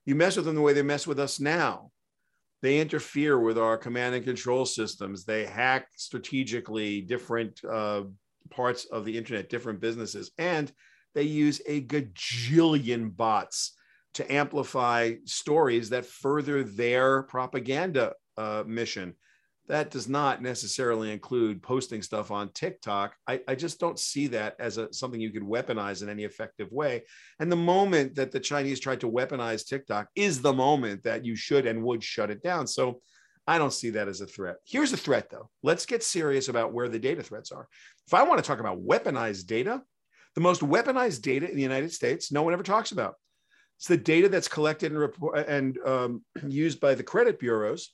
You 0.06 0.16
mess 0.16 0.34
with 0.34 0.44
them 0.44 0.56
the 0.56 0.60
way 0.60 0.72
they 0.72 0.82
mess 0.82 1.06
with 1.06 1.20
us 1.20 1.38
now. 1.38 1.92
They 2.60 2.80
interfere 2.80 3.38
with 3.38 3.56
our 3.58 3.76
command 3.76 4.14
and 4.14 4.24
control 4.24 4.66
systems. 4.66 5.24
They 5.24 5.46
hack 5.46 5.88
strategically 5.96 7.00
different 7.02 7.60
uh, 7.64 8.04
parts 8.50 8.84
of 8.86 9.04
the 9.04 9.16
internet, 9.16 9.48
different 9.48 9.80
businesses, 9.80 10.32
and 10.38 10.72
they 11.14 11.22
use 11.22 11.60
a 11.66 11.84
gajillion 11.84 13.16
bots 13.16 13.74
to 14.14 14.32
amplify 14.32 15.14
stories 15.24 15.90
that 15.90 16.06
further 16.06 16.64
their 16.64 17.22
propaganda 17.24 18.14
uh, 18.36 18.64
mission 18.66 19.14
that 19.68 19.90
does 19.90 20.08
not 20.08 20.42
necessarily 20.42 21.12
include 21.12 21.62
posting 21.62 22.02
stuff 22.02 22.30
on 22.30 22.50
TikTok. 22.52 23.14
I, 23.26 23.40
I 23.46 23.54
just 23.54 23.78
don't 23.78 23.98
see 23.98 24.26
that 24.28 24.56
as 24.58 24.78
a, 24.78 24.92
something 24.92 25.20
you 25.20 25.30
could 25.30 25.42
weaponize 25.42 26.02
in 26.02 26.08
any 26.08 26.24
effective 26.24 26.72
way. 26.72 27.04
And 27.38 27.52
the 27.52 27.56
moment 27.56 28.14
that 28.14 28.32
the 28.32 28.40
Chinese 28.40 28.80
tried 28.80 29.00
to 29.00 29.10
weaponize 29.10 29.66
TikTok 29.66 30.08
is 30.14 30.40
the 30.40 30.52
moment 30.52 31.02
that 31.04 31.24
you 31.24 31.36
should 31.36 31.66
and 31.66 31.82
would 31.82 32.02
shut 32.02 32.30
it 32.30 32.42
down. 32.42 32.66
So 32.66 33.02
I 33.46 33.58
don't 33.58 33.72
see 33.72 33.90
that 33.90 34.08
as 34.08 34.22
a 34.22 34.26
threat. 34.26 34.56
Here's 34.64 34.92
a 34.92 34.96
threat, 34.96 35.28
though. 35.30 35.50
Let's 35.62 35.86
get 35.86 36.02
serious 36.02 36.48
about 36.48 36.72
where 36.72 36.88
the 36.88 36.98
data 36.98 37.22
threats 37.22 37.52
are. 37.52 37.68
If 38.06 38.14
I 38.14 38.22
want 38.22 38.42
to 38.42 38.46
talk 38.46 38.60
about 38.60 38.84
weaponized 38.84 39.46
data, 39.46 39.82
the 40.34 40.40
most 40.40 40.62
weaponized 40.62 41.22
data 41.22 41.48
in 41.48 41.56
the 41.56 41.62
United 41.62 41.92
States, 41.92 42.32
no 42.32 42.42
one 42.42 42.54
ever 42.54 42.62
talks 42.62 42.92
about. 42.92 43.14
It's 43.76 43.88
the 43.88 43.96
data 43.96 44.28
that's 44.28 44.48
collected 44.48 44.92
and, 44.92 45.00
report, 45.00 45.46
and 45.46 45.78
um, 45.86 46.24
used 46.48 46.80
by 46.80 46.94
the 46.94 47.02
credit 47.02 47.38
bureaus 47.38 47.92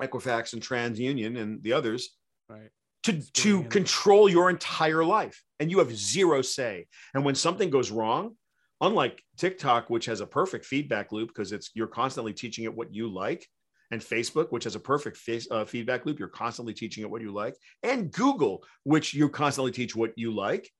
Equifax 0.00 0.52
and 0.52 0.62
TransUnion 0.62 1.38
and 1.38 1.62
the 1.62 1.72
others 1.72 2.10
Right. 2.48 2.70
to, 3.04 3.20
to 3.32 3.64
control 3.64 4.28
your 4.28 4.48
entire 4.50 5.04
life. 5.04 5.42
And 5.60 5.70
you 5.70 5.78
have 5.78 5.94
zero 5.94 6.40
say. 6.42 6.86
And 7.14 7.24
when 7.24 7.34
something 7.34 7.70
goes 7.70 7.90
wrong, 7.90 8.36
unlike 8.80 9.22
TikTok, 9.36 9.90
which 9.90 10.06
has 10.06 10.20
a 10.20 10.26
perfect 10.26 10.64
feedback 10.64 11.12
loop 11.12 11.28
because 11.28 11.52
it's 11.52 11.70
you're 11.74 11.86
constantly 11.88 12.32
teaching 12.32 12.64
it 12.64 12.74
what 12.74 12.94
you 12.94 13.08
like, 13.12 13.46
and 13.90 14.00
Facebook, 14.00 14.50
which 14.50 14.64
has 14.64 14.74
a 14.74 14.80
perfect 14.80 15.16
face, 15.16 15.48
uh, 15.50 15.64
feedback 15.64 16.04
loop, 16.04 16.18
you're 16.18 16.28
constantly 16.28 16.74
teaching 16.74 17.02
it 17.02 17.10
what 17.10 17.22
you 17.22 17.32
like, 17.32 17.56
and 17.82 18.12
Google, 18.12 18.62
which 18.84 19.14
you 19.14 19.28
constantly 19.28 19.72
teach 19.72 19.96
what 19.96 20.12
you 20.16 20.30
like. 20.34 20.70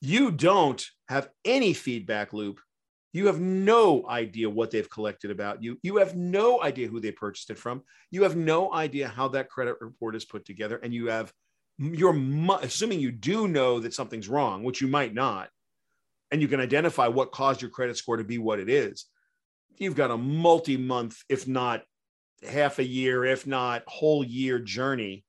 You 0.00 0.30
don't 0.30 0.84
have 1.08 1.28
any 1.44 1.72
feedback 1.74 2.32
loop 2.32 2.60
you 3.14 3.26
have 3.26 3.40
no 3.40 4.08
idea 4.08 4.50
what 4.50 4.72
they've 4.72 4.90
collected 4.90 5.30
about 5.30 5.62
you. 5.62 5.78
You 5.84 5.98
have 5.98 6.16
no 6.16 6.60
idea 6.60 6.88
who 6.88 6.98
they 6.98 7.12
purchased 7.12 7.48
it 7.48 7.58
from. 7.58 7.82
You 8.10 8.24
have 8.24 8.34
no 8.34 8.74
idea 8.74 9.06
how 9.06 9.28
that 9.28 9.48
credit 9.48 9.76
report 9.80 10.16
is 10.16 10.24
put 10.24 10.44
together. 10.44 10.80
And 10.82 10.92
you 10.92 11.06
have, 11.06 11.32
you're 11.78 12.18
assuming 12.60 12.98
you 12.98 13.12
do 13.12 13.46
know 13.46 13.78
that 13.78 13.94
something's 13.94 14.28
wrong, 14.28 14.64
which 14.64 14.80
you 14.80 14.88
might 14.88 15.14
not, 15.14 15.48
and 16.32 16.42
you 16.42 16.48
can 16.48 16.58
identify 16.58 17.06
what 17.06 17.30
caused 17.30 17.62
your 17.62 17.70
credit 17.70 17.96
score 17.96 18.16
to 18.16 18.24
be 18.24 18.38
what 18.38 18.58
it 18.58 18.68
is. 18.68 19.06
You've 19.76 19.94
got 19.94 20.10
a 20.10 20.16
multi 20.16 20.76
month, 20.76 21.22
if 21.28 21.46
not 21.46 21.82
half 22.44 22.80
a 22.80 22.84
year, 22.84 23.24
if 23.24 23.46
not 23.46 23.84
whole 23.86 24.24
year 24.24 24.58
journey 24.58 25.24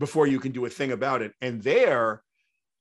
before 0.00 0.26
you 0.26 0.40
can 0.40 0.50
do 0.50 0.66
a 0.66 0.70
thing 0.70 0.90
about 0.90 1.22
it. 1.22 1.32
And 1.40 1.62
there, 1.62 2.22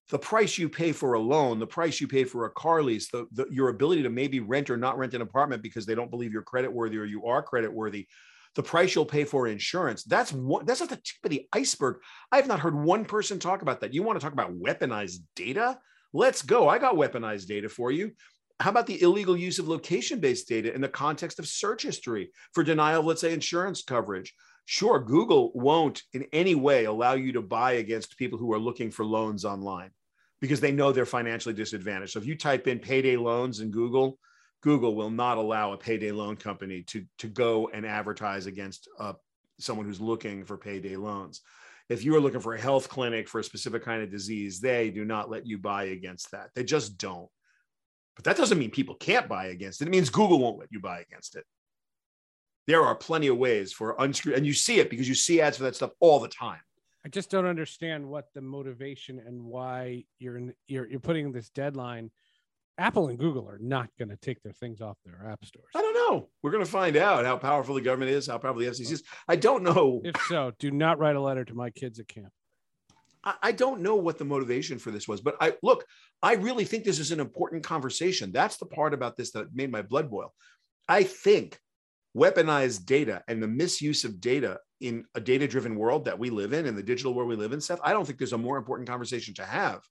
the 0.10 0.20
price 0.20 0.58
you 0.58 0.70
pay 0.70 0.92
for 0.92 1.14
a 1.14 1.20
loan, 1.20 1.60
the 1.60 1.68
price 1.68 2.00
you 2.00 2.08
pay 2.08 2.24
for 2.24 2.46
a 2.46 2.52
car 2.52 2.82
lease, 2.82 3.10
the, 3.10 3.28
the, 3.34 3.46
your 3.52 3.70
ability 3.70 4.04
to 4.04 4.10
maybe 4.10 4.40
rent 4.40 4.70
or 4.70 4.78
not 4.78 4.98
rent 4.98 5.14
an 5.14 5.22
apartment 5.22 5.62
because 5.62 5.86
they 5.86 5.96
don't 5.96 6.10
believe 6.12 6.32
you're 6.32 6.42
credit 6.42 6.72
worthy 6.72 6.98
or 6.98 7.06
you 7.06 7.26
are 7.26 7.44
credit 7.44 7.72
worthy, 7.72 8.08
the 8.56 8.64
price 8.64 8.96
you'll 8.96 9.06
pay 9.06 9.26
for 9.26 9.48
insurance. 9.48 10.04
That's 10.04 10.32
one, 10.32 10.66
that's 10.66 10.82
at 10.82 10.90
the 10.90 10.96
tip 10.96 11.24
of 11.26 11.32
the 11.32 11.48
iceberg. 11.52 11.98
I 12.32 12.38
have 12.38 12.48
not 12.48 12.60
heard 12.60 12.76
one 12.76 13.04
person 13.04 13.38
talk 13.38 13.62
about 13.62 13.82
that. 13.82 13.94
You 13.94 14.02
want 14.02 14.20
to 14.20 14.24
talk 14.24 14.34
about 14.34 14.58
weaponized 14.58 15.20
data? 15.36 15.78
Let's 16.14 16.42
go. 16.42 16.70
I 16.70 16.80
got 16.80 16.96
weaponized 16.96 17.48
data 17.48 17.68
for 17.68 17.92
you. 17.92 18.12
How 18.60 18.72
about 18.72 18.88
the 18.88 19.02
illegal 19.02 19.38
use 19.38 19.60
of 19.60 19.68
location 19.68 20.20
based 20.20 20.48
data 20.48 20.74
in 20.74 20.82
the 20.82 20.88
context 20.88 21.38
of 21.38 21.48
search 21.48 21.84
history 21.84 22.32
for 22.54 22.64
denial 22.64 23.02
of, 23.02 23.06
let's 23.06 23.22
say, 23.22 23.34
insurance 23.34 23.84
coverage? 23.84 24.34
Sure, 24.70 25.00
Google 25.00 25.54
won't 25.54 26.04
in 26.12 26.26
any 26.34 26.54
way 26.54 26.84
allow 26.84 27.14
you 27.14 27.32
to 27.32 27.42
buy 27.42 27.72
against 27.74 28.18
people 28.18 28.38
who 28.38 28.52
are 28.52 28.60
looking 28.60 28.92
for 28.92 29.06
loans 29.06 29.46
online 29.46 29.92
because 30.42 30.60
they 30.60 30.74
know 30.74 30.92
they're 30.92 31.06
financially 31.06 31.56
disadvantaged. 31.56 32.12
So 32.12 32.20
if 32.20 32.26
you 32.26 32.38
type 32.38 32.68
in 32.68 32.78
payday 32.78 33.16
loans 33.16 33.62
in 33.62 33.72
Google, 33.72 34.20
Google 34.62 34.94
will 34.94 35.10
not 35.10 35.38
allow 35.38 35.72
a 35.72 35.78
payday 35.78 36.12
loan 36.12 36.36
company 36.36 36.84
to, 36.88 37.06
to 37.20 37.28
go 37.28 37.70
and 37.74 37.86
advertise 37.86 38.46
against 38.46 38.90
uh, 39.00 39.14
someone 39.58 39.86
who's 39.86 40.02
looking 40.02 40.44
for 40.44 40.58
payday 40.58 40.98
loans. 40.98 41.40
If 41.88 42.04
you 42.04 42.14
are 42.18 42.20
looking 42.20 42.42
for 42.42 42.54
a 42.54 42.60
health 42.60 42.90
clinic 42.90 43.30
for 43.30 43.40
a 43.40 43.46
specific 43.46 43.86
kind 43.86 44.04
of 44.04 44.12
disease, 44.12 44.60
they 44.60 44.90
do 44.90 45.06
not 45.06 45.30
let 45.30 45.48
you 45.48 45.58
buy 45.58 45.86
against 45.86 46.32
that. 46.32 46.50
They 46.56 46.66
just 46.66 46.98
don't. 46.98 47.30
But 48.18 48.26
that 48.26 48.36
doesn't 48.36 48.60
mean 48.60 48.72
people 48.72 48.96
can't 48.96 49.30
buy 49.30 49.46
against 49.46 49.82
it. 49.82 49.88
It 49.88 49.92
means 49.92 50.10
Google 50.10 50.40
won't 50.40 50.60
let 50.60 50.74
you 50.74 50.82
buy 50.82 51.00
against 51.00 51.38
it. 51.38 51.46
There 52.68 52.84
are 52.84 52.96
plenty 52.96 53.28
of 53.28 53.38
ways 53.38 53.72
for 53.72 53.96
unscrew, 53.98 54.36
and 54.36 54.46
you 54.46 54.54
see 54.54 54.80
it 54.80 54.90
because 54.90 55.08
you 55.08 55.16
see 55.16 55.42
ads 55.42 55.58
for 55.58 55.64
that 55.64 55.76
stuff 55.76 55.92
all 56.00 56.20
the 56.20 56.28
time. 56.28 56.60
I 57.06 57.10
just 57.10 57.32
don't 57.32 57.46
understand 57.46 58.06
what 58.06 58.26
the 58.34 58.42
motivation 58.42 59.22
and 59.26 59.42
why 59.42 60.04
you're 60.20 60.38
in, 60.38 60.54
you're 60.68 60.86
you're 60.90 61.00
putting 61.00 61.32
this 61.32 61.50
deadline. 61.50 62.12
Apple 62.78 63.08
and 63.08 63.18
Google 63.18 63.50
are 63.50 63.58
not 63.60 63.90
going 63.98 64.10
to 64.10 64.18
take 64.18 64.44
their 64.44 64.52
things 64.52 64.82
off 64.82 64.98
their 65.04 65.28
app 65.32 65.44
stores. 65.46 65.72
I 65.76 65.82
don't 65.82 65.94
know. 65.96 66.30
We're 66.44 66.52
going 66.52 66.64
to 66.64 66.70
find 66.70 66.96
out 66.96 67.26
how 67.26 67.38
powerful 67.38 67.74
the 67.74 67.82
government 67.82 68.12
is, 68.12 68.28
how 68.28 68.38
powerful 68.38 68.62
the 68.62 68.68
FCC 68.68 68.92
is. 68.92 69.04
I 69.28 69.36
don't 69.36 69.64
know. 69.64 70.02
If 70.04 70.22
so, 70.28 70.52
do 70.60 70.70
not 70.70 71.00
write 71.00 71.16
a 71.16 71.22
letter 71.22 71.44
to 71.46 71.56
my 71.56 71.72
kids 71.72 72.00
at 72.00 72.08
camp. 72.08 72.32
I, 73.24 73.36
I 73.42 73.52
don't 73.52 73.82
know 73.82 73.96
what 73.96 74.18
the 74.20 74.26
motivation 74.26 74.78
for 74.78 74.92
this 74.92 75.08
was, 75.08 75.22
but 75.22 75.38
I 75.42 75.54
look, 75.64 75.86
I 76.22 76.34
really 76.34 76.66
think 76.66 76.84
this 76.84 77.00
is 77.00 77.12
an 77.12 77.20
important 77.20 77.64
conversation. 77.64 78.32
That's 78.32 78.58
the 78.58 78.66
part 78.66 78.94
about 78.94 79.16
this 79.16 79.32
that 79.32 79.56
made 79.56 79.72
my 79.72 79.82
blood 79.82 80.12
boil. 80.12 80.34
I 80.88 81.04
think 81.04 81.58
weaponized 82.18 82.86
data 82.86 83.24
and 83.28 83.42
the 83.42 83.48
misuse 83.48 84.04
of 84.04 84.20
data 84.20 84.60
in 84.82 85.06
a 85.16 85.22
data 85.22 85.48
driven 85.48 85.76
world 85.76 86.06
that 86.06 86.18
we 86.18 86.30
live 86.30 86.54
in, 86.54 86.66
and 86.66 86.78
the 86.78 86.84
digital 86.84 87.14
world 87.14 87.30
we 87.30 87.36
live 87.36 87.54
in, 87.54 87.62
Seth, 87.62 87.80
I 87.84 87.94
don't 87.94 88.06
think 88.06 88.18
there's 88.18 88.34
a 88.34 88.38
more 88.38 88.58
important 88.58 88.90
conversation 88.90 89.34
to 89.36 89.46
have. 89.46 89.82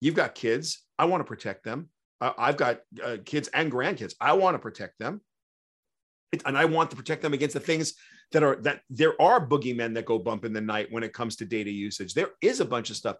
You've 0.00 0.14
got 0.14 0.34
kids. 0.34 0.82
I 0.98 1.06
want 1.06 1.20
to 1.20 1.24
protect 1.24 1.64
them. 1.64 1.88
Uh, 2.20 2.32
I've 2.38 2.56
got 2.56 2.80
uh, 3.02 3.16
kids 3.24 3.48
and 3.48 3.70
grandkids. 3.72 4.14
I 4.20 4.34
want 4.34 4.54
to 4.54 4.58
protect 4.58 4.98
them. 4.98 5.20
It, 6.32 6.42
and 6.46 6.56
I 6.56 6.64
want 6.64 6.90
to 6.90 6.96
protect 6.96 7.22
them 7.22 7.34
against 7.34 7.54
the 7.54 7.60
things 7.60 7.94
that 8.32 8.42
are 8.42 8.56
that 8.62 8.80
there 8.90 9.20
are 9.20 9.46
boogeymen 9.46 9.94
that 9.94 10.06
go 10.06 10.18
bump 10.18 10.44
in 10.44 10.52
the 10.52 10.60
night 10.60 10.88
when 10.90 11.02
it 11.02 11.12
comes 11.12 11.36
to 11.36 11.44
data 11.44 11.70
usage. 11.70 12.14
There 12.14 12.30
is 12.40 12.60
a 12.60 12.64
bunch 12.64 12.90
of 12.90 12.96
stuff. 12.96 13.16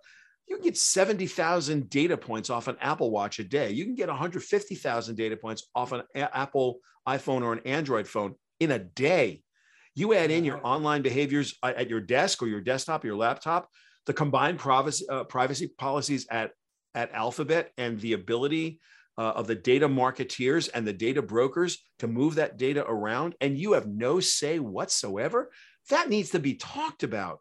You 0.47 0.57
can 0.57 0.65
get 0.65 0.77
70,000 0.77 1.89
data 1.89 2.17
points 2.17 2.51
off 2.51 2.69
an 2.69 2.77
Apple 2.81 3.11
Watch 3.11 3.39
a 3.39 3.45
day. 3.45 3.71
You 3.71 3.85
can 3.85 3.95
get 3.95 4.09
150,000 4.09 5.15
data 5.17 5.37
points 5.37 5.69
off 5.75 5.93
an 5.93 6.03
a- 6.15 6.37
Apple 6.37 6.81
iPhone 7.09 7.43
or 7.43 7.53
an 7.53 7.61
Android 7.65 8.07
phone 8.07 8.35
in 8.61 8.71
a 8.71 8.79
day. 8.79 9.43
You 9.95 10.13
add 10.15 10.31
in 10.31 10.45
your 10.45 10.65
online 10.67 11.03
behaviors 11.03 11.57
at 11.63 11.89
your 11.89 12.01
desk 12.01 12.43
or 12.43 12.49
your 12.49 12.61
desktop 12.61 13.05
or 13.05 13.07
your 13.07 13.17
laptop, 13.17 13.69
the 14.07 14.13
combined 14.13 14.59
privacy, 14.59 15.07
uh, 15.09 15.25
privacy 15.25 15.69
policies 15.79 16.27
at, 16.31 16.51
at 16.95 17.13
Alphabet 17.13 17.71
and 17.79 18.01
the 18.01 18.13
ability 18.15 18.81
uh, 19.17 19.31
of 19.31 19.47
the 19.47 19.55
data 19.55 19.89
marketeers 19.89 20.69
and 20.75 20.87
the 20.87 20.93
data 20.93 21.23
brokers 21.23 21.79
to 22.01 22.09
move 22.09 22.35
that 22.35 22.57
data 22.57 22.85
around, 22.85 23.35
and 23.41 23.57
you 23.57 23.73
have 23.73 23.87
no 23.87 24.21
say 24.21 24.59
whatsoever, 24.59 25.51
that 25.91 26.09
needs 26.09 26.31
to 26.31 26.39
be 26.39 26.55
talked 26.55 27.03
about. 27.03 27.41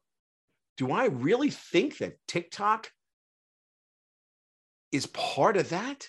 Do 0.77 0.91
I 0.91 1.05
really 1.05 1.49
think 1.49 1.97
that 1.99 2.17
TikTok 2.27 2.91
is 4.91 5.05
part 5.07 5.57
of 5.57 5.69
that? 5.69 6.07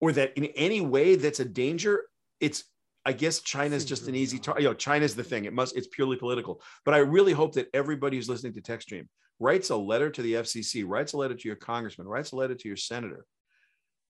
Or 0.00 0.12
that 0.12 0.36
in 0.36 0.46
any 0.56 0.80
way 0.80 1.14
that's 1.14 1.40
a 1.40 1.44
danger? 1.44 2.02
It's 2.40 2.64
I 3.04 3.12
guess 3.12 3.40
China's 3.40 3.84
just 3.84 4.06
an 4.08 4.14
easy 4.14 4.38
target. 4.38 4.62
You 4.62 4.68
know, 4.70 4.74
China's 4.74 5.14
the 5.14 5.24
thing. 5.24 5.44
It 5.44 5.52
must. 5.52 5.76
It's 5.76 5.88
purely 5.88 6.16
political. 6.16 6.62
But 6.84 6.94
I 6.94 6.98
really 6.98 7.32
hope 7.32 7.54
that 7.54 7.68
everybody 7.74 8.16
who's 8.16 8.28
listening 8.28 8.52
to 8.54 8.62
TechStream 8.62 9.06
writes 9.40 9.70
a 9.70 9.76
letter 9.76 10.10
to 10.10 10.22
the 10.22 10.34
FCC, 10.34 10.84
writes 10.86 11.12
a 11.12 11.16
letter 11.16 11.34
to 11.34 11.48
your 11.48 11.56
congressman, 11.56 12.06
writes 12.06 12.32
a 12.32 12.36
letter 12.36 12.54
to 12.54 12.68
your 12.68 12.76
senator, 12.76 13.24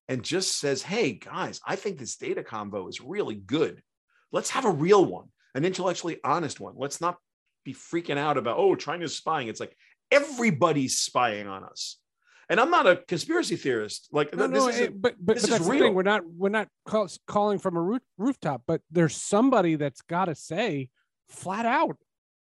and 0.07 0.23
just 0.23 0.59
says, 0.59 0.83
"Hey 0.83 1.13
guys, 1.13 1.59
I 1.65 1.75
think 1.75 1.97
this 1.97 2.17
data 2.17 2.43
combo 2.43 2.87
is 2.87 3.01
really 3.01 3.35
good. 3.35 3.81
Let's 4.31 4.51
have 4.51 4.65
a 4.65 4.71
real 4.71 5.03
one, 5.03 5.29
an 5.55 5.65
intellectually 5.65 6.19
honest 6.23 6.59
one. 6.59 6.75
Let's 6.77 7.01
not 7.01 7.17
be 7.63 7.73
freaking 7.73 8.17
out 8.17 8.37
about 8.37 8.57
oh 8.57 8.75
China's 8.75 9.15
spying. 9.15 9.47
It's 9.47 9.59
like 9.59 9.75
everybody's 10.11 10.97
spying 10.97 11.47
on 11.47 11.63
us." 11.63 11.97
And 12.49 12.59
I'm 12.59 12.69
not 12.69 12.85
a 12.85 12.97
conspiracy 13.07 13.55
theorist. 13.55 14.09
Like 14.11 14.35
no, 14.35 14.47
this 14.47 14.63
no, 14.63 14.67
is 14.67 14.79
it, 14.79 15.01
but 15.01 15.15
but, 15.19 15.35
this 15.35 15.43
but 15.43 15.51
is 15.51 15.57
that's 15.59 15.69
real. 15.69 15.83
thing. 15.83 15.93
We're 15.93 16.03
not 16.03 16.21
we're 16.25 16.49
not 16.49 16.67
call, 16.85 17.07
calling 17.27 17.59
from 17.59 17.77
a 17.77 17.81
roof, 17.81 18.01
rooftop, 18.17 18.63
but 18.67 18.81
there's 18.91 19.15
somebody 19.15 19.75
that's 19.75 20.01
got 20.01 20.25
to 20.25 20.35
say 20.35 20.89
flat 21.29 21.65
out 21.65 21.97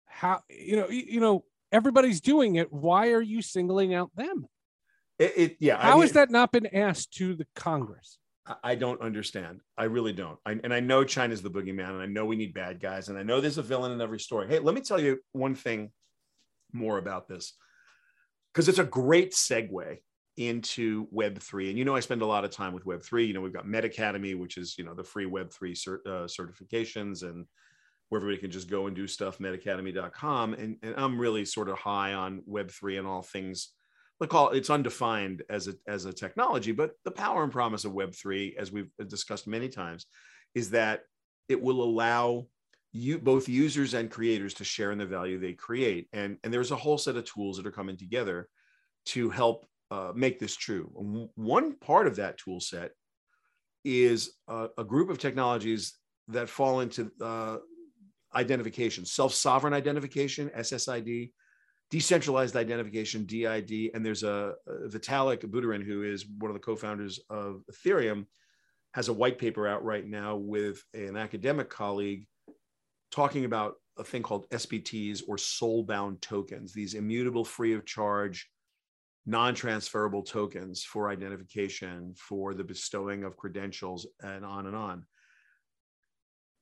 how 0.06 0.40
you 0.48 0.76
know 0.76 0.88
you, 0.88 1.04
you 1.08 1.20
know 1.20 1.44
everybody's 1.72 2.20
doing 2.20 2.56
it. 2.56 2.72
Why 2.72 3.12
are 3.12 3.22
you 3.22 3.42
singling 3.42 3.94
out 3.94 4.10
them? 4.16 4.46
it, 5.18 5.32
it 5.36 5.56
yeah. 5.60 5.80
How 5.80 5.98
I 5.98 6.02
has 6.02 6.12
that 6.12 6.30
not 6.30 6.52
been 6.52 6.66
asked 6.66 7.14
to 7.14 7.34
the 7.34 7.46
Congress? 7.54 8.18
I- 8.62 8.74
don't 8.74 9.00
understand. 9.00 9.60
I 9.78 9.84
really 9.84 10.12
don't. 10.12 10.38
I, 10.44 10.58
and 10.62 10.72
I 10.74 10.80
know 10.80 11.04
China's 11.04 11.42
the 11.42 11.50
boogeyman, 11.50 11.90
and 11.90 12.02
I 12.02 12.06
know 12.06 12.26
we 12.26 12.36
need 12.36 12.52
bad 12.54 12.80
guys, 12.80 13.08
and 13.08 13.18
I 13.18 13.22
know 13.22 13.40
there's 13.40 13.58
a 13.58 13.62
villain 13.62 13.92
in 13.92 14.00
every 14.00 14.20
story. 14.20 14.48
Hey, 14.48 14.58
let 14.58 14.74
me 14.74 14.80
tell 14.80 15.00
you 15.00 15.18
one 15.32 15.54
thing 15.54 15.90
more 16.72 16.98
about 16.98 17.28
this, 17.28 17.54
because 18.52 18.68
it's 18.68 18.78
a 18.78 18.84
great 18.84 19.32
segue 19.32 19.98
into 20.36 21.06
Web 21.10 21.38
three. 21.38 21.70
And 21.70 21.78
you 21.78 21.84
know, 21.84 21.96
I 21.96 22.00
spend 22.00 22.22
a 22.22 22.26
lot 22.26 22.44
of 22.44 22.50
time 22.50 22.74
with 22.74 22.84
Web 22.86 23.02
three. 23.02 23.26
You 23.26 23.34
know, 23.34 23.40
we've 23.40 23.52
got 23.52 23.66
Metacademy, 23.66 24.38
which 24.38 24.56
is 24.56 24.76
you 24.76 24.84
know 24.84 24.94
the 24.94 25.04
free 25.04 25.26
Web 25.26 25.50
three 25.52 25.74
cert, 25.74 25.98
uh, 26.06 26.26
certifications, 26.26 27.22
and 27.22 27.46
where 28.08 28.20
everybody 28.20 28.40
can 28.40 28.50
just 28.50 28.68
go 28.68 28.86
and 28.86 28.96
do 28.96 29.06
stuff. 29.06 29.38
Metacademy.com, 29.38 30.54
and 30.54 30.76
and 30.82 30.94
I'm 30.96 31.18
really 31.18 31.44
sort 31.44 31.68
of 31.68 31.78
high 31.78 32.14
on 32.14 32.42
Web 32.46 32.70
three 32.70 32.98
and 32.98 33.06
all 33.06 33.22
things 33.22 33.70
call 34.28 34.50
it, 34.50 34.56
it's 34.56 34.70
undefined 34.70 35.42
as 35.50 35.68
a 35.68 35.74
as 35.86 36.04
a 36.04 36.12
technology, 36.12 36.72
but 36.72 36.92
the 37.04 37.10
power 37.10 37.42
and 37.42 37.52
promise 37.52 37.84
of 37.84 37.92
Web3, 37.92 38.56
as 38.56 38.72
we've 38.72 38.90
discussed 39.08 39.46
many 39.46 39.68
times, 39.68 40.06
is 40.54 40.70
that 40.70 41.02
it 41.48 41.60
will 41.60 41.82
allow 41.82 42.46
you 42.92 43.18
both 43.18 43.48
users 43.48 43.92
and 43.92 44.10
creators 44.10 44.54
to 44.54 44.64
share 44.64 44.92
in 44.92 44.98
the 44.98 45.04
value 45.04 45.38
they 45.38 45.52
create. 45.52 46.08
And, 46.12 46.38
and 46.44 46.54
there's 46.54 46.70
a 46.70 46.76
whole 46.76 46.96
set 46.96 47.16
of 47.16 47.24
tools 47.24 47.56
that 47.56 47.66
are 47.66 47.72
coming 47.72 47.96
together 47.96 48.48
to 49.06 49.30
help 49.30 49.66
uh, 49.90 50.12
make 50.14 50.38
this 50.38 50.56
true. 50.56 50.88
One 51.34 51.74
part 51.74 52.06
of 52.06 52.16
that 52.16 52.38
tool 52.38 52.60
set 52.60 52.92
is 53.84 54.34
a, 54.48 54.68
a 54.78 54.84
group 54.84 55.10
of 55.10 55.18
technologies 55.18 55.94
that 56.28 56.48
fall 56.48 56.80
into 56.80 57.10
uh, 57.20 57.58
identification, 58.34 59.04
self-sovereign 59.04 59.74
identification, 59.74 60.50
SSID, 60.56 61.32
decentralized 61.90 62.56
identification 62.56 63.24
DID 63.26 63.90
and 63.94 64.04
there's 64.04 64.22
a, 64.22 64.54
a 64.66 64.88
Vitalik 64.88 65.44
Buterin 65.44 65.84
who 65.84 66.02
is 66.02 66.26
one 66.38 66.50
of 66.50 66.54
the 66.54 66.60
co-founders 66.60 67.20
of 67.30 67.62
Ethereum 67.70 68.26
has 68.94 69.08
a 69.08 69.12
white 69.12 69.38
paper 69.38 69.68
out 69.68 69.84
right 69.84 70.06
now 70.06 70.36
with 70.36 70.82
an 70.94 71.16
academic 71.16 71.68
colleague 71.68 72.26
talking 73.10 73.44
about 73.44 73.74
a 73.98 74.04
thing 74.04 74.22
called 74.22 74.48
SBTs 74.50 75.22
or 75.28 75.38
soul 75.38 75.84
bound 75.84 76.20
tokens 76.20 76.72
these 76.72 76.94
immutable 76.94 77.44
free 77.44 77.74
of 77.74 77.84
charge 77.84 78.48
non-transferable 79.26 80.22
tokens 80.22 80.82
for 80.82 81.08
identification 81.08 82.14
for 82.16 82.54
the 82.54 82.64
bestowing 82.64 83.24
of 83.24 83.36
credentials 83.36 84.06
and 84.22 84.44
on 84.44 84.66
and 84.66 84.76
on. 84.76 85.06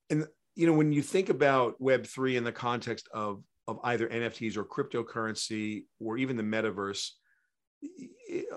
And 0.09 0.27
you 0.55 0.67
know 0.67 0.73
when 0.73 0.93
you 0.93 1.01
think 1.01 1.29
about 1.29 1.79
web3 1.81 2.35
in 2.35 2.43
the 2.43 2.51
context 2.51 3.09
of 3.13 3.43
of 3.67 3.79
either 3.83 4.07
NFTs 4.07 4.57
or 4.57 4.65
cryptocurrency 4.65 5.85
or 5.99 6.17
even 6.17 6.35
the 6.35 6.43
metaverse, 6.43 7.09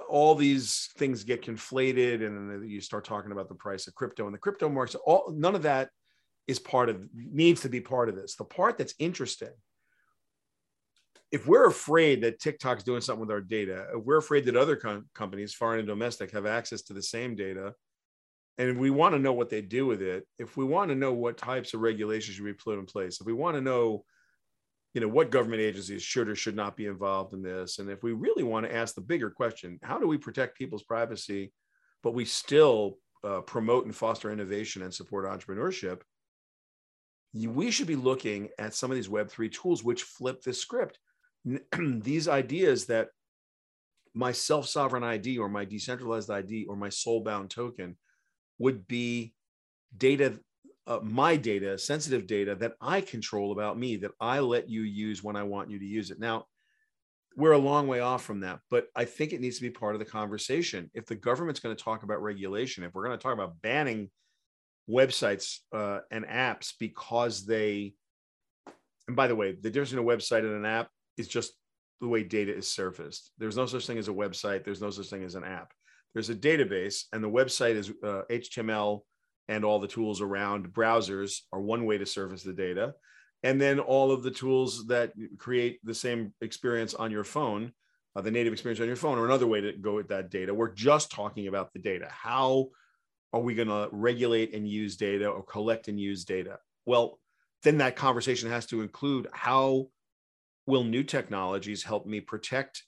all 0.09 0.35
these 0.35 0.91
things 0.97 1.25
get 1.25 1.43
conflated, 1.43 2.27
and 2.27 2.51
then 2.51 2.69
you 2.69 2.81
start 2.81 3.05
talking 3.05 3.33
about 3.33 3.49
the 3.49 3.55
price 3.55 3.87
of 3.87 3.95
crypto 3.95 4.27
and 4.27 4.35
the 4.35 4.39
crypto 4.39 4.69
markets. 4.69 4.97
All 5.07 5.33
none 5.35 5.55
of 5.55 5.63
that 5.63 5.91
is 6.47 6.59
part 6.59 6.89
of 6.89 7.03
needs 7.15 7.63
to 7.63 7.69
be 7.69 7.81
part 7.81 8.09
of 8.09 8.17
this. 8.17 8.37
The 8.37 8.45
part 8.45 8.79
that's 8.79 8.95
interesting, 8.99 9.51
if 11.33 11.47
we're 11.47 11.67
afraid 11.67 12.23
that 12.23 12.41
TikTok's 12.41 12.85
doing 12.85 13.01
something 13.01 13.21
with 13.21 13.33
our 13.33 13.41
data, 13.41 13.87
if 13.95 14.05
we're 14.05 14.19
afraid 14.19 14.45
that 14.45 14.57
other 14.57 14.77
com- 14.77 15.09
companies, 15.15 15.55
foreign 15.55 15.81
and 15.81 15.89
domestic, 15.89 16.31
have 16.31 16.47
access 16.47 16.83
to 16.83 16.93
the 16.93 17.03
same 17.03 17.35
data, 17.35 17.75
and 18.59 18.79
we 18.79 18.91
want 18.91 19.15
to 19.15 19.19
know 19.19 19.33
what 19.33 19.51
they 19.51 19.61
do 19.61 19.87
with 19.87 20.03
it, 20.03 20.27
if 20.39 20.57
we 20.57 20.65
want 20.65 20.89
to 20.91 20.95
know 20.95 21.13
what 21.13 21.37
types 21.37 21.75
of 21.75 21.81
regulations 21.81 22.37
should 22.37 22.45
be 22.45 22.55
put 22.55 22.79
in 22.79 22.87
place, 22.87 23.21
if 23.21 23.27
we 23.27 23.33
want 23.33 23.57
to 23.57 23.61
know 23.61 24.05
you 24.97 25.03
know 25.03 25.09
what 25.09 25.31
government 25.31 25.61
agencies 25.61 26.03
should 26.03 26.27
or 26.27 26.35
should 26.35 26.57
not 26.57 26.75
be 26.75 26.87
involved 26.87 27.35
in 27.35 27.43
this? 27.43 27.81
And 27.81 27.91
if 27.91 28.03
we 28.03 28.13
really 28.13 28.43
want 28.43 28.65
to 28.65 28.75
ask 28.75 28.95
the 28.95 29.03
bigger 29.03 29.29
question 29.29 29.79
how 29.83 29.99
do 29.99 30.09
we 30.09 30.17
protect 30.17 30.57
people's 30.57 30.85
privacy 30.85 31.53
but 32.03 32.15
we 32.15 32.25
still 32.25 32.97
uh, 33.23 33.43
promote 33.43 33.85
and 33.85 33.95
foster 33.95 34.33
innovation 34.33 34.81
and 34.81 34.95
support 34.95 35.27
entrepreneurship? 35.27 36.01
We 37.35 37.71
should 37.71 37.87
be 37.87 37.95
looking 37.95 38.49
at 38.59 38.73
some 38.73 38.91
of 38.91 38.95
these 38.95 39.09
web3 39.09 39.53
tools 39.53 39.85
which 39.85 40.05
flip 40.05 40.41
this 40.41 40.63
script. 40.63 40.99
These 41.79 42.27
ideas 42.27 42.87
that 42.87 43.09
my 44.15 44.33
self-sovereign 44.33 45.05
id 45.05 45.37
or 45.37 45.51
my 45.51 45.67
decentralized 45.67 46.31
id 46.31 46.65
or 46.71 46.77
my 46.77 46.89
soul-bound 46.89 47.51
token 47.51 47.99
would 48.59 48.89
be 48.89 49.35
data 49.95 50.41
uh, 50.87 51.01
my 51.03 51.37
data, 51.37 51.77
sensitive 51.79 52.27
data 52.27 52.55
that 52.55 52.75
I 52.81 53.01
control 53.01 53.53
about 53.53 53.79
me, 53.79 53.97
that 53.97 54.13
I 54.21 54.39
let 54.39 54.69
you 54.69 54.83
use 54.83 55.23
when 55.23 55.37
I 55.37 55.43
want 55.43 55.71
you 55.71 55.79
to 55.79 55.85
use 55.85 56.11
it. 56.11 56.21
Now, 56.21 56.47
we're 57.37 57.53
a 57.53 57.59
long 57.59 57.87
way 57.87 58.01
off 58.01 58.25
from 58.25 58.41
that, 58.41 58.61
but 58.71 58.87
I 58.97 59.05
think 59.05 59.33
it 59.33 59.41
needs 59.41 59.57
to 59.57 59.63
be 59.63 59.71
part 59.71 59.95
of 59.95 59.99
the 59.99 60.07
conversation. 60.07 60.91
If 60.95 61.07
the 61.07 61.17
government's 61.17 61.61
going 61.61 61.77
to 61.77 61.83
talk 61.83 62.03
about 62.03 62.23
regulation, 62.23 62.83
if 62.83 62.95
we're 62.95 63.05
going 63.05 63.19
to 63.19 63.23
talk 63.23 63.35
about 63.35 63.61
banning 63.61 64.11
websites 64.89 65.59
uh, 65.75 66.01
and 66.11 66.25
apps 66.25 66.73
because 66.79 67.45
they, 67.45 67.95
and 69.07 69.17
by 69.17 69.27
the 69.27 69.37
way, 69.37 69.53
the 69.53 69.71
difference 69.71 69.91
between 69.91 70.09
a 70.09 70.17
website 70.17 70.41
and 70.41 70.55
an 70.55 70.65
app 70.65 70.89
is 71.19 71.29
just 71.29 71.53
the 72.01 72.09
way 72.09 72.23
data 72.23 72.55
is 72.55 72.73
surfaced. 72.73 73.33
There's 73.39 73.57
no 73.57 73.67
such 73.67 73.87
thing 73.87 73.99
as 73.99 74.09
a 74.09 74.13
website. 74.13 74.65
There's 74.65 74.81
no 74.81 74.91
such 74.91 75.09
thing 75.09 75.25
as 75.25 75.35
an 75.35 75.45
app. 75.45 75.73
There's 76.15 76.31
a 76.31 76.35
database, 76.35 77.05
and 77.13 77.23
the 77.23 77.31
website 77.31 77.75
is 77.75 77.91
uh, 78.03 78.23
HTML 78.31 79.01
and 79.49 79.65
all 79.65 79.79
the 79.79 79.89
tools 79.89 80.21
around 80.21 80.73
browsers 80.73 81.41
are 81.53 81.61
one 81.61 81.85
way 81.85 81.99
to 81.99 82.07
surface 82.07 82.43
the 82.43 82.53
data. 82.53 82.95
And 83.43 83.61
then 83.61 83.79
all 83.79 84.11
of 84.11 84.23
the 84.23 84.31
tools 84.31 84.87
that 84.89 85.13
create 85.39 85.79
the 85.85 85.95
same 85.95 86.33
experience 86.41 86.95
on 86.95 87.11
your 87.11 87.25
phone, 87.25 87.73
uh, 88.17 88.21
the 88.23 88.31
native 88.31 88.53
experience 88.53 88.81
on 88.81 88.87
your 88.87 88.97
phone, 88.97 89.19
are 89.19 89.27
another 89.27 89.47
way 89.47 89.61
to 89.61 89.73
go 89.73 89.95
with 89.95 90.09
that 90.09 90.31
data. 90.31 90.55
We're 90.55 90.73
just 90.73 91.11
talking 91.11 91.47
about 91.47 91.73
the 91.73 91.79
data. 91.79 92.09
How 92.11 92.69
are 93.33 93.41
we 93.41 93.55
going 93.55 93.69
to 93.69 93.89
regulate 93.93 94.55
and 94.55 94.69
use 94.69 94.97
data 94.97 95.29
or 95.29 95.43
collect 95.43 95.89
and 95.89 96.01
use 96.01 96.25
data? 96.25 96.59
Well, 96.87 97.21
then 97.63 97.79
that 97.79 97.97
conversation 97.97 98.51
has 98.51 98.67
to 98.67 98.81
include 98.81 99.29
how 99.33 99.89
will 100.67 100.85
new 100.85 101.05
technologies 101.05 101.83
help 101.83 102.07
me 102.07 102.21
protect 102.21 102.83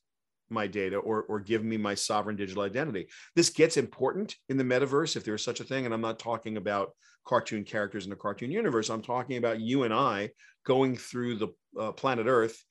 my 0.50 0.66
data 0.66 0.96
or, 0.96 1.22
or 1.22 1.40
give 1.40 1.64
me 1.64 1.76
my 1.76 1.94
sovereign 1.94 2.37
digital 2.37 2.62
identity. 2.62 3.08
This 3.37 3.50
gets 3.50 3.76
important 3.76 4.34
in 4.48 4.56
the 4.56 4.64
metaverse 4.64 5.16
if 5.16 5.24
there's 5.24 5.44
such 5.44 5.61
a 5.61 5.64
thing. 5.64 5.84
And 5.84 5.94
I'm 5.94 6.00
not 6.00 6.18
talking 6.18 6.56
about 6.56 6.92
cartoon 7.26 7.64
characters 7.64 8.06
in 8.06 8.12
a 8.12 8.16
cartoon 8.16 8.50
universe. 8.50 8.88
I'm 8.88 9.02
talking 9.02 9.37
about 9.37 9.61
you 9.61 9.84
and 9.84 9.92
I 9.92 10.30
going 10.64 10.96
through 10.96 11.37
the 11.37 11.48
uh, 11.78 11.92
planet 11.92 12.26
Earth 12.26 12.62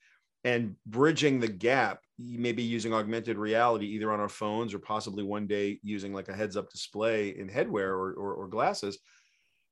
and 0.44 0.76
bridging 0.86 1.40
the 1.40 1.48
gap, 1.48 2.00
maybe 2.18 2.62
using 2.62 2.94
augmented 2.94 3.36
reality 3.36 3.86
either 3.86 4.12
on 4.12 4.20
our 4.20 4.28
phones 4.28 4.72
or 4.74 4.78
possibly 4.78 5.24
one 5.24 5.46
day 5.46 5.78
using 5.82 6.12
like 6.12 6.28
a 6.28 6.34
heads 6.34 6.56
up 6.56 6.70
display 6.70 7.30
in 7.30 7.48
headwear 7.48 7.88
or, 7.88 8.12
or, 8.12 8.34
or 8.34 8.48
glasses. 8.48 8.98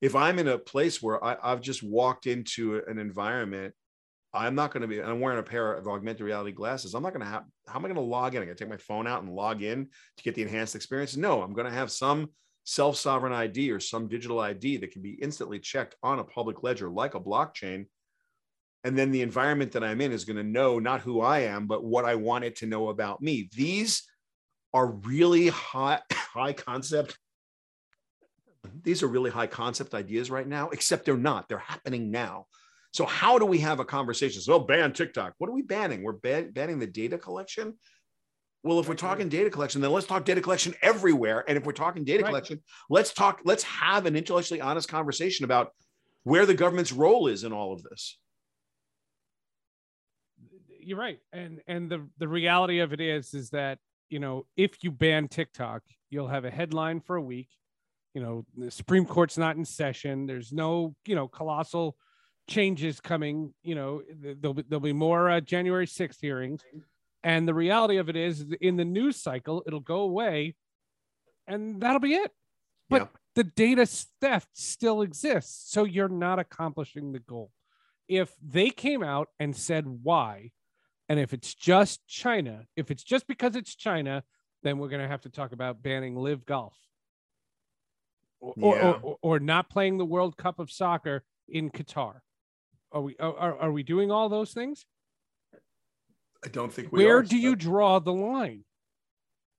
If 0.01 0.15
I'm 0.15 0.39
in 0.39 0.49
a 0.49 0.59
place 0.59 1.01
where 1.01 1.23
I, 1.25 1.37
I've 1.43 1.63
just 1.63 1.83
walked 1.83 2.27
into 2.27 2.83
an 2.87 2.99
environment 2.99 3.75
I'm 4.37 4.55
not 4.55 4.73
going 4.73 4.83
to 4.83 4.87
be, 4.87 5.03
I'm 5.03 5.21
wearing 5.21 5.39
a 5.39 5.43
pair 5.43 5.73
of 5.73 5.89
augmented 5.89 6.23
reality 6.23 6.53
glasses. 6.53 6.95
I'm 6.95 7.03
not 7.03 7.13
going 7.13 7.25
to 7.25 7.31
have, 7.31 7.45
how 7.67 7.79
am 7.79 7.85
I 7.85 7.89
going 7.89 7.95
to 7.97 8.01
log 8.01 8.35
in? 8.35 8.43
I'm 8.43 8.47
going 8.47 8.57
to 8.57 8.65
take 8.65 8.71
my 8.71 8.77
phone 8.77 9.07
out 9.07 9.23
and 9.23 9.33
log 9.33 9.63
in 9.63 9.89
to 10.17 10.23
get 10.23 10.35
the 10.35 10.43
enhanced 10.43 10.75
experience. 10.75 11.17
No, 11.17 11.43
I'm 11.43 11.53
going 11.53 11.67
to 11.67 11.73
have 11.73 11.91
some 11.91 12.31
self 12.65 12.97
sovereign 12.97 13.33
ID 13.33 13.71
or 13.71 13.81
some 13.81 14.09
digital 14.09 14.41
ID 14.41 14.79
that 14.79 14.91
can 14.91 15.03
be 15.03 15.13
instantly 15.13 15.59
checked 15.59 15.97
on 16.03 16.19
a 16.19 16.25
public 16.25 16.63
ledger 16.63 16.91
like 16.91 17.15
a 17.15 17.21
blockchain. 17.21 17.87
And 18.85 18.97
then 18.97 19.11
the 19.11 19.23
environment 19.23 19.73
that 19.73 19.83
I'm 19.83 20.01
in 20.01 20.13
is 20.13 20.25
going 20.25 20.37
to 20.37 20.45
know 20.45 20.79
not 20.79 21.01
who 21.01 21.21
I 21.21 21.41
am, 21.41 21.67
but 21.67 21.83
what 21.83 22.05
I 22.05 22.15
want 22.15 22.45
it 22.45 22.57
to 22.57 22.67
know 22.67 22.89
about 22.89 23.23
me. 23.23 23.49
These 23.55 24.03
are 24.75 24.87
really 24.87 25.49
high, 25.49 26.01
high 26.13 26.53
concept. 26.53 27.17
These 28.83 29.03
are 29.03 29.09
really 29.09 29.31
high 29.31 29.47
concept 29.47 29.95
ideas 29.95 30.31
right 30.31 30.47
now, 30.47 30.69
except 30.71 31.05
they're 31.05 31.17
not. 31.17 31.49
They're 31.49 31.59
happening 31.59 32.11
now. 32.11 32.47
So 32.97 33.05
how 33.05 33.39
do 33.39 33.45
we 33.45 33.59
have 33.59 33.79
a 33.79 33.85
conversation? 33.85 34.41
So, 34.41 34.59
ban 34.59 34.91
TikTok. 34.91 35.35
What 35.37 35.51
are 35.51 35.53
we 35.53 35.61
banning? 35.61 36.03
We're 36.03 36.13
ban- 36.13 36.53
banning 36.53 36.79
the 36.79 36.87
data 36.87 37.19
collection. 37.19 37.75
Well, 38.63 38.81
if 38.81 38.89
we're 38.89 38.95
talking 38.95 39.29
data 39.29 39.51
collection, 39.51 39.83
then 39.83 39.93
let's 39.93 40.07
talk 40.07 40.25
data 40.25 40.41
collection 40.41 40.75
everywhere. 40.81 41.45
And 41.47 41.59
if 41.59 41.67
we're 41.67 41.73
talking 41.73 42.05
data 42.05 42.23
Right. 42.23 42.31
collection, 42.31 42.63
let's 42.89 43.13
talk. 43.13 43.43
Let's 43.45 43.65
have 43.65 44.07
an 44.07 44.17
intellectually 44.17 44.63
honest 44.63 44.89
conversation 44.89 45.45
about 45.45 45.75
where 46.23 46.47
the 46.47 46.55
government's 46.55 46.91
role 46.91 47.27
is 47.29 47.45
in 47.45 47.53
all 47.53 47.75
of 47.75 47.83
this. 47.83 48.19
You're 50.81 50.99
right, 50.99 51.21
and 51.35 51.61
and 51.67 51.91
the 51.91 52.09
the 52.17 52.29
reality 52.29 52.79
of 52.79 52.95
it 52.95 53.01
is 53.03 53.35
is 53.35 53.51
that 53.51 53.79
you 54.09 54.21
know 54.21 54.47
if 54.57 54.83
you 54.83 54.91
ban 54.91 55.29
TikTok, 55.29 55.83
you'll 56.09 56.29
have 56.29 56.47
a 56.47 56.51
headline 56.51 57.03
for 57.03 57.17
a 57.17 57.23
week. 57.23 57.51
You 58.15 58.23
know, 58.23 58.47
the 58.57 58.71
Supreme 58.71 59.05
Court's 59.05 59.37
not 59.37 59.57
in 59.57 59.67
session. 59.67 60.25
There's 60.25 60.51
no 60.51 60.97
you 61.05 61.15
know 61.15 61.29
colossal 61.29 61.99
changes 62.49 63.01
coming. 63.01 63.55
You 63.63 63.75
know, 63.75 64.03
there'll 64.21 64.55
be 64.55 64.63
there'll 64.69 64.81
be 64.81 64.93
more 64.93 65.31
uh, 65.31 65.41
January 65.41 65.87
6th 65.87 66.21
hearings, 66.21 66.63
and 67.23 67.47
the 67.47 67.55
reality 67.55 67.97
of 67.97 68.09
it 68.09 68.17
is, 68.17 68.45
in 68.61 68.77
the 68.77 68.85
news 68.85 69.17
cycle, 69.21 69.63
it'll 69.67 69.81
go 69.81 70.01
away, 70.01 70.55
and 71.47 71.81
that'll 71.81 72.01
be 72.01 72.15
it. 72.15 72.31
But 72.89 73.03
yeah. 73.03 73.09
the 73.35 73.45
data 73.45 73.87
theft 74.21 74.49
still 74.55 75.03
exists, 75.03 75.73
so 75.73 75.85
you're 75.85 76.09
not 76.09 76.39
accomplishing 76.39 77.13
the 77.13 77.19
goal. 77.19 77.51
If 78.09 78.33
they 78.41 78.71
came 78.71 79.03
out 79.03 79.29
and 79.41 79.57
said 79.57 79.85
why, 79.87 80.53
and 81.09 81.19
if 81.19 81.33
it's 81.33 81.55
just 81.55 82.07
China, 82.07 82.67
if 82.77 82.91
it's 82.91 83.03
just 83.03 83.27
because 83.27 83.57
it's 83.57 83.75
China, 83.75 84.23
then 84.63 84.79
we're 84.79 84.89
going 84.89 85.03
to 85.03 85.09
have 85.09 85.23
to 85.23 85.31
talk 85.31 85.53
about 85.53 85.83
banning 85.83 86.17
LIV 86.17 86.47
Golf. 86.47 86.77
Or, 88.41 88.77
yeah. 88.77 88.83
or, 88.83 88.95
or, 89.03 89.17
or, 89.23 89.41
not 89.41 89.71
playing 89.71 89.97
the 89.97 90.05
World 90.05 90.37
Cup 90.37 90.59
of 90.59 90.71
soccer 90.71 91.25
in 91.49 91.71
Qatar. 91.71 92.21
Are 92.97 93.03
we 93.03 93.15
are, 93.19 93.59
are 93.59 93.73
we 93.73 93.83
doing 93.83 94.11
all 94.11 94.31
those 94.31 94.55
things? 94.55 94.87
I 96.43 96.49
don't 96.49 96.73
think 96.73 96.91
we 96.91 97.05
Where 97.05 97.19
are, 97.19 97.23
do 97.23 97.37
you 97.37 97.55
draw 97.55 97.99
the 97.99 98.15
line? 98.15 98.65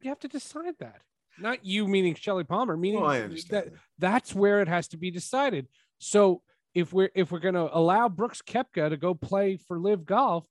You 0.02 0.10
have 0.10 0.20
to 0.22 0.28
decide 0.28 0.74
that. 0.80 1.02
Not 1.38 1.64
you 1.64 1.88
meaning 1.88 2.16
Shelly 2.16 2.46
Palmer, 2.46 2.74
oh, 2.74 2.78
meaning 2.78 3.00
well, 3.00 3.30
that 3.52 3.68
that's 4.00 4.34
where 4.34 4.62
it 4.62 4.68
has 4.68 4.88
to 4.88 4.98
be 4.98 5.12
decided. 5.12 5.68
So 6.00 6.42
if 6.74 6.92
we're 6.92 7.12
if 7.14 7.32
we're 7.32 7.38
gonna 7.38 7.70
allow 7.72 8.10
Brooks 8.10 8.42
Koepka 8.42 8.90
to 8.90 8.98
go 8.98 9.14
play 9.14 9.58
for 9.58 9.80
LIV 9.80 10.06
Golf, 10.06 10.48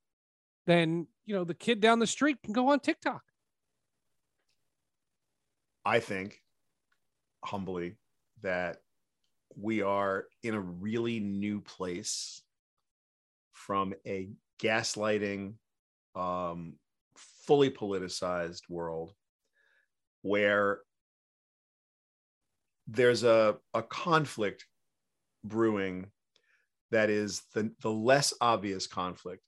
then 0.69 1.09
you 1.25 1.35
know 1.35 1.43
the 1.43 1.55
kid 1.55 1.81
down 1.81 1.99
the 1.99 2.07
street 2.07 2.41
can 2.41 2.53
go 2.53 2.69
on 2.69 2.79
TikTok. 2.79 3.23
I 5.85 5.99
think 5.99 6.41
humbly 7.45 7.97
that 8.43 8.77
we 9.57 9.83
are 9.83 10.27
in 10.45 10.55
a 10.55 10.61
really 10.61 11.19
new 11.19 11.61
place 11.61 12.43
from 13.67 13.93
a 14.07 14.29
gaslighting, 14.63 15.55
um, 16.15 16.75
fully 17.17 17.71
politicized 17.71 18.63
world 18.69 19.13
where 20.23 20.79
there's 22.87 23.25
a, 23.25 23.57
a 23.75 23.83
conflict 23.83 24.65
brewing 25.45 26.07
that 26.93 27.11
is 27.11 27.43
the, 27.55 27.73
the 27.83 27.91
less 27.91 28.33
obvious 28.41 28.87
conflict. 28.87 29.43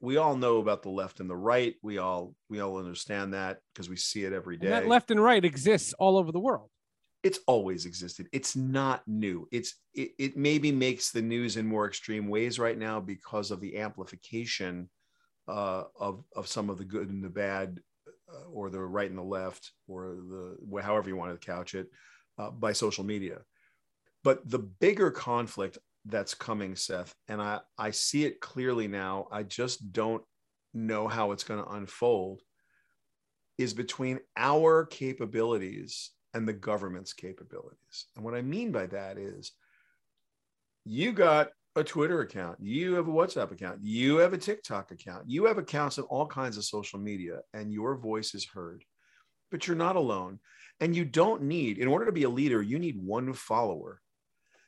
We 0.00 0.18
all 0.18 0.36
know 0.36 0.58
about 0.58 0.82
the 0.82 0.90
left 0.90 1.20
and 1.20 1.30
the 1.30 1.36
right. 1.36 1.74
We 1.82 1.96
all 1.96 2.34
we 2.50 2.60
all 2.60 2.76
understand 2.76 3.32
that 3.32 3.60
because 3.72 3.88
we 3.88 3.96
see 3.96 4.24
it 4.24 4.34
every 4.34 4.58
day 4.58 4.66
and 4.66 4.74
that 4.74 4.88
left 4.88 5.10
and 5.10 5.22
right 5.22 5.42
exists 5.42 5.94
all 5.98 6.18
over 6.18 6.30
the 6.30 6.40
world 6.40 6.68
it's 7.24 7.40
always 7.46 7.86
existed. 7.86 8.28
It's 8.32 8.54
not 8.54 9.02
new. 9.08 9.48
It's 9.50 9.76
it, 9.94 10.10
it 10.18 10.36
maybe 10.36 10.70
makes 10.70 11.10
the 11.10 11.22
news 11.22 11.56
in 11.56 11.66
more 11.66 11.86
extreme 11.88 12.28
ways 12.28 12.58
right 12.58 12.76
now 12.76 13.00
because 13.00 13.50
of 13.50 13.60
the 13.60 13.78
amplification 13.78 14.90
uh, 15.48 15.84
of 15.98 16.22
of 16.36 16.46
some 16.46 16.68
of 16.68 16.76
the 16.76 16.84
good 16.84 17.08
and 17.08 17.24
the 17.24 17.30
bad 17.30 17.80
uh, 18.30 18.48
or 18.52 18.68
the 18.68 18.80
right 18.80 19.08
and 19.08 19.18
the 19.18 19.22
left 19.22 19.72
or 19.88 20.16
the 20.16 20.82
however 20.82 21.08
you 21.08 21.16
want 21.16 21.32
to 21.32 21.46
couch 21.46 21.74
it 21.74 21.88
uh, 22.38 22.50
by 22.50 22.72
social 22.72 23.04
media. 23.04 23.38
But 24.22 24.48
the 24.48 24.58
bigger 24.58 25.10
conflict 25.10 25.78
that's 26.06 26.34
coming 26.34 26.76
seth 26.76 27.14
and 27.28 27.40
i 27.40 27.58
i 27.78 27.90
see 27.90 28.26
it 28.26 28.38
clearly 28.38 28.86
now 28.86 29.26
i 29.32 29.42
just 29.42 29.90
don't 29.90 30.22
know 30.74 31.08
how 31.08 31.32
it's 31.32 31.44
going 31.44 31.64
to 31.64 31.70
unfold 31.70 32.42
is 33.56 33.72
between 33.72 34.20
our 34.36 34.84
capabilities 34.84 36.10
and 36.34 36.46
the 36.46 36.52
government's 36.52 37.12
capabilities. 37.12 38.06
And 38.16 38.24
what 38.24 38.34
I 38.34 38.42
mean 38.42 38.72
by 38.72 38.86
that 38.86 39.16
is 39.16 39.52
you 40.84 41.12
got 41.12 41.50
a 41.76 41.84
Twitter 41.84 42.20
account, 42.20 42.58
you 42.60 42.94
have 42.94 43.08
a 43.08 43.12
WhatsApp 43.12 43.50
account, 43.50 43.78
you 43.82 44.16
have 44.16 44.32
a 44.32 44.38
TikTok 44.38 44.90
account, 44.90 45.24
you 45.26 45.46
have 45.46 45.58
accounts 45.58 45.98
in 45.98 46.04
all 46.04 46.26
kinds 46.26 46.56
of 46.56 46.64
social 46.64 46.98
media, 46.98 47.40
and 47.52 47.72
your 47.72 47.96
voice 47.96 48.34
is 48.34 48.44
heard. 48.44 48.84
But 49.50 49.66
you're 49.66 49.76
not 49.76 49.96
alone. 49.96 50.40
And 50.80 50.94
you 50.94 51.04
don't 51.04 51.42
need, 51.42 51.78
in 51.78 51.86
order 51.88 52.06
to 52.06 52.12
be 52.12 52.24
a 52.24 52.28
leader, 52.28 52.60
you 52.60 52.78
need 52.78 53.00
one 53.00 53.32
follower. 53.32 54.00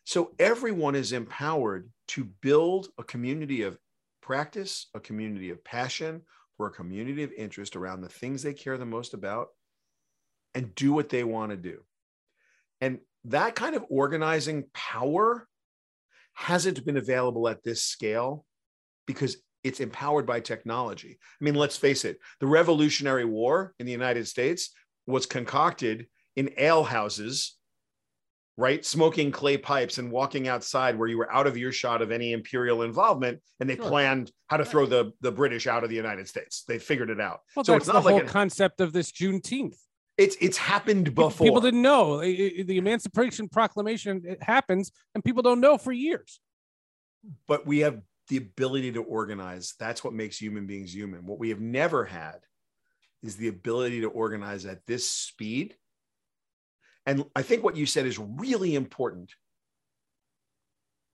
So 0.05 0.33
everyone 0.38 0.94
is 0.94 1.12
empowered 1.12 1.90
to 2.09 2.24
build 2.40 2.88
a 2.96 3.02
community 3.02 3.62
of 3.62 3.76
practice, 4.22 4.87
a 4.94 5.00
community 5.00 5.50
of 5.50 5.64
passion, 5.64 6.22
or 6.59 6.68
a 6.68 6.72
community 6.72 7.24
of 7.24 7.33
interest 7.33 7.74
around 7.74 8.00
the 8.00 8.09
things 8.09 8.42
they 8.42 8.55
care 8.55 8.79
the 8.79 8.87
most 8.87 9.14
about 9.14 9.48
and 10.57 10.75
do 10.75 10.92
what 10.92 11.11
they 11.11 11.23
want 11.23 11.51
to 11.51 11.57
do. 11.57 11.81
And 12.81 12.99
that 13.27 13.55
kind 13.55 13.77
of 13.77 13.85
organizing 13.90 14.64
power 14.73 15.47
hasn't 16.33 16.85
been 16.85 16.97
available 16.97 17.47
at 17.47 17.62
this 17.62 17.85
scale 17.85 18.47
because 19.07 19.37
it's 19.62 19.81
empowered 19.81 20.27
by 20.27 20.40
technology. 20.40 21.19
I 21.21 21.45
mean, 21.45 21.55
let's 21.57 21.77
face 21.77 22.07
it, 22.07 22.19
the 22.40 22.47
Revolutionary 22.47 23.27
War 23.27 23.75
in 23.79 23.85
the 23.85 23.92
United 23.92 24.27
States 24.29 24.73
was 25.07 25.27
concocted 25.27 26.07
in 26.37 26.51
alehouses, 26.59 27.57
right? 28.57 28.83
Smoking 28.85 29.33
clay 29.33 29.59
pipes 29.59 29.99
and 29.99 30.11
walking 30.11 30.49
outside 30.49 30.99
where 30.99 31.09
you 31.09 31.19
were 31.19 31.31
out 31.31 31.47
of 31.47 31.59
earshot 31.59 32.01
of 32.01 32.11
any 32.11 32.33
imperial 32.33 32.83
involvement. 32.83 33.40
And 33.61 33.69
they 33.69 33.77
sure. 33.77 33.88
planned 33.88 34.31
how 34.47 34.57
to 34.57 34.64
throw 34.64 34.87
the, 34.87 35.12
the 35.21 35.33
British 35.33 35.66
out 35.66 35.85
of 35.85 35.90
the 35.90 35.97
United 35.97 36.29
States. 36.29 36.64
They 36.66 36.79
figured 36.79 37.11
it 37.11 37.21
out. 37.21 37.40
Well, 37.55 37.64
so 37.64 37.75
it's 37.75 37.87
not 37.87 37.95
the 37.95 38.01
like 38.01 38.12
whole 38.12 38.21
an, 38.23 38.29
concept 38.29 38.81
of 38.81 38.95
this 38.95 39.12
Juneteenth. 39.12 39.77
It's 40.18 40.37
it's 40.40 40.57
happened 40.57 41.14
before. 41.14 41.46
People 41.46 41.61
didn't 41.61 41.83
know 41.83 42.20
the 42.20 42.79
Emancipation 42.79 43.48
Proclamation 43.48 44.22
it 44.24 44.42
happens, 44.42 44.90
and 45.14 45.22
people 45.22 45.42
don't 45.42 45.61
know 45.61 45.76
for 45.76 45.92
years. 45.92 46.40
But 47.46 47.66
we 47.66 47.81
have 47.81 48.00
the 48.29 48.38
ability 48.38 48.92
to 48.92 49.02
organize. 49.02 49.74
That's 49.79 50.02
what 50.02 50.14
makes 50.14 50.38
human 50.38 50.66
beings 50.66 50.94
human. 50.94 51.26
What 51.26 51.38
we 51.38 51.50
have 51.50 51.61
never 51.61 52.05
had 52.05 52.38
is 53.22 53.37
the 53.37 53.48
ability 53.48 54.02
to 54.02 54.09
organize 54.09 54.64
at 54.64 54.87
this 54.87 55.11
speed. 55.11 55.74
And 57.05 57.24
I 57.37 57.42
think 57.42 57.62
what 57.62 57.76
you 57.76 57.87
said 57.87 58.07
is 58.07 58.18
really 58.18 58.74
important. 58.74 59.35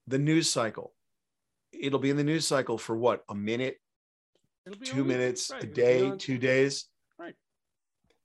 The 0.06 0.18
news 0.18 0.48
cycle. 0.48 0.94
It'll 1.72 1.98
be 1.98 2.10
in 2.10 2.16
the 2.16 2.24
news 2.24 2.46
cycle 2.46 2.78
for 2.78 2.96
what? 2.96 3.24
A 3.28 3.34
minute, 3.34 3.78
two 4.84 5.04
minutes, 5.04 5.50
right. 5.50 5.64
a 5.64 5.66
day, 5.66 6.12
two 6.18 6.38
days 6.38 6.86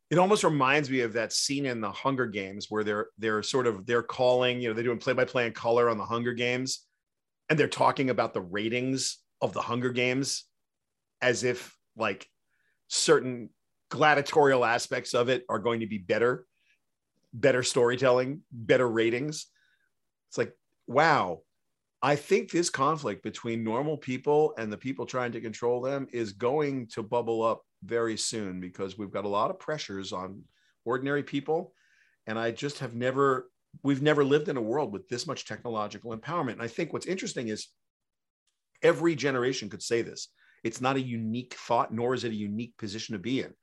it 0.10 0.18
almost 0.18 0.44
reminds 0.44 0.90
me 0.90 1.02
of 1.02 1.14
that 1.14 1.34
scene 1.34 1.66
in 1.66 1.82
the 1.82 1.92
Hunger 1.92 2.28
Games 2.28 2.68
where 2.70 2.84
they're 2.84 3.08
they're 3.18 3.44
sort 3.44 3.68
of 3.68 3.86
they're 3.86 4.04
calling, 4.04 4.62
you 4.62 4.70
know, 4.70 4.74
they're 4.74 4.84
doing 4.84 5.00
play 5.00 5.14
by 5.14 5.26
play 5.26 5.46
in 5.46 5.54
color 5.54 5.90
on 5.90 5.98
the 5.98 6.06
Hunger 6.06 6.34
Games, 6.34 6.86
and 7.50 7.60
they're 7.60 7.68
talking 7.68 8.10
about 8.10 8.34
the 8.34 8.42
ratings 8.42 9.18
of 9.42 9.54
the 9.54 9.62
Hunger 9.62 9.92
Games 9.92 10.46
as 11.22 11.44
if 11.44 11.76
like 11.98 12.28
certain 12.88 13.50
gladiatorial 13.90 14.64
aspects 14.64 15.14
of 15.14 15.30
it 15.30 15.44
are 15.50 15.60
going 15.60 15.82
to 15.82 15.88
be 15.88 15.98
better, 15.98 16.46
better 17.34 17.64
storytelling, 17.64 18.42
better 18.52 18.88
ratings. 18.88 19.48
It's 20.30 20.38
like, 20.38 20.54
wow, 20.88 21.42
I 22.02 22.16
think 22.16 22.52
this 22.52 22.70
conflict 22.70 23.24
between 23.24 23.64
normal 23.64 23.98
people 23.98 24.54
and 24.58 24.72
the 24.72 24.78
people 24.78 25.06
trying 25.06 25.32
to 25.34 25.42
control 25.42 25.82
them 25.82 26.08
is 26.14 26.34
going 26.34 26.88
to 26.90 27.04
bubble 27.04 27.44
up 27.44 27.62
very 27.84 28.18
soon 28.18 28.60
because 28.60 28.98
we've 28.98 29.12
got 29.12 29.26
a 29.26 29.30
lot 29.30 29.50
of 29.50 29.60
pressures 29.60 30.14
on 30.14 30.44
ordinary 30.86 31.24
people. 31.24 31.74
And 32.26 32.38
I 32.38 32.52
just 32.52 32.80
have 32.80 32.96
never, 32.96 33.50
we've 33.84 34.02
never 34.02 34.24
lived 34.24 34.50
in 34.50 34.58
a 34.58 34.62
world 34.62 34.92
with 34.92 35.08
this 35.08 35.28
much 35.28 35.46
technological 35.46 36.16
empowerment. 36.16 36.54
And 36.54 36.62
I 36.62 36.68
think 36.68 36.94
what's 36.94 37.06
interesting 37.06 37.50
is 37.50 37.68
every 38.82 39.16
generation 39.16 39.70
could 39.70 39.84
say 39.84 40.02
this. 40.02 40.30
It's 40.64 40.82
not 40.82 40.96
a 40.96 41.02
unique 41.02 41.54
thought, 41.54 41.94
nor 41.94 42.14
is 42.14 42.24
it 42.24 42.32
a 42.32 42.36
unique 42.36 42.78
position 42.78 43.14
to 43.14 43.20
be 43.20 43.42
in. 43.42 43.54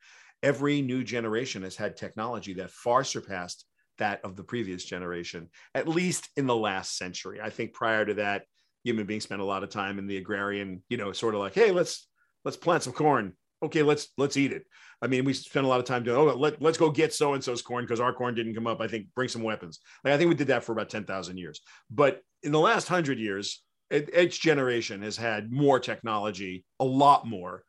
Every 0.41 0.81
new 0.81 1.03
generation 1.03 1.63
has 1.63 1.75
had 1.75 1.97
technology 1.97 2.53
that 2.55 2.71
far 2.71 3.03
surpassed 3.03 3.65
that 3.97 4.23
of 4.23 4.35
the 4.35 4.43
previous 4.43 4.83
generation, 4.83 5.49
at 5.73 5.87
least 5.87 6.29
in 6.35 6.47
the 6.47 6.55
last 6.55 6.97
century. 6.97 7.39
I 7.41 7.49
think 7.49 7.73
prior 7.73 8.05
to 8.05 8.13
that, 8.15 8.43
human 8.83 9.05
beings 9.05 9.23
spent 9.23 9.41
a 9.41 9.45
lot 9.45 9.63
of 9.63 9.69
time 9.69 9.99
in 9.99 10.07
the 10.07 10.17
agrarian, 10.17 10.83
you 10.89 10.97
know, 10.97 11.11
sort 11.11 11.33
of 11.33 11.41
like, 11.41 11.53
hey, 11.53 11.71
let's 11.71 12.07
let's 12.43 12.57
plant 12.57 12.83
some 12.83 12.93
corn 12.93 13.33
okay, 13.63 13.83
let's 13.83 14.09
let's 14.17 14.37
eat 14.37 14.51
it. 14.51 14.65
I 15.01 15.07
mean, 15.07 15.25
we 15.25 15.33
spent 15.33 15.65
a 15.65 15.69
lot 15.69 15.79
of 15.79 15.85
time 15.85 16.03
doing, 16.03 16.17
oh, 16.17 16.33
let, 16.35 16.61
let's 16.61 16.77
go 16.77 16.89
get 16.89 17.13
so 17.13 17.33
and 17.33 17.43
so's 17.43 17.61
corn 17.61 17.83
because 17.83 17.99
our 17.99 18.13
corn 18.13 18.33
didn't 18.33 18.55
come 18.55 18.67
up. 18.67 18.81
I 18.81 18.87
think 18.87 19.07
bring 19.13 19.27
some 19.27 19.43
weapons. 19.43 19.79
Like 20.03 20.13
I 20.13 20.17
think 20.17 20.29
we 20.29 20.35
did 20.35 20.47
that 20.47 20.63
for 20.63 20.71
about 20.71 20.89
10,000 20.89 21.37
years. 21.37 21.61
But 21.91 22.21
in 22.43 22.51
the 22.51 22.59
last 22.59 22.87
hundred 22.87 23.19
years, 23.19 23.61
each 23.91 24.41
generation 24.41 25.01
has 25.01 25.17
had 25.17 25.51
more 25.51 25.79
technology, 25.79 26.65
a 26.79 26.85
lot 26.85 27.27
more 27.27 27.63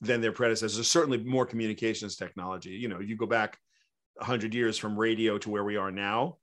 than 0.00 0.20
their 0.20 0.32
predecessors. 0.32 0.90
Certainly 0.90 1.18
more 1.18 1.46
communications 1.46 2.16
technology. 2.16 2.70
You 2.70 2.88
know, 2.88 3.00
you 3.00 3.16
go 3.16 3.26
back 3.26 3.58
100 4.14 4.54
years 4.54 4.78
from 4.78 4.98
radio 4.98 5.38
to 5.38 5.50
where 5.50 5.64
we 5.64 5.76
are 5.76 5.90
now, 5.90 6.38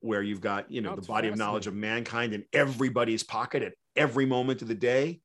where 0.00 0.22
you've 0.22 0.40
got 0.40 0.70
you 0.70 0.80
know 0.80 0.92
Oh, 0.92 0.96
the 0.96 1.06
body 1.06 1.28
of 1.28 1.36
knowledge 1.36 1.66
of 1.66 1.74
mankind 1.74 2.32
in 2.32 2.44
everybody's 2.52 3.22
pocket 3.22 3.62
at 3.62 3.72
every 3.96 4.26
moment 4.26 4.62
of 4.62 4.68
the 4.68 4.74
day 4.74 5.20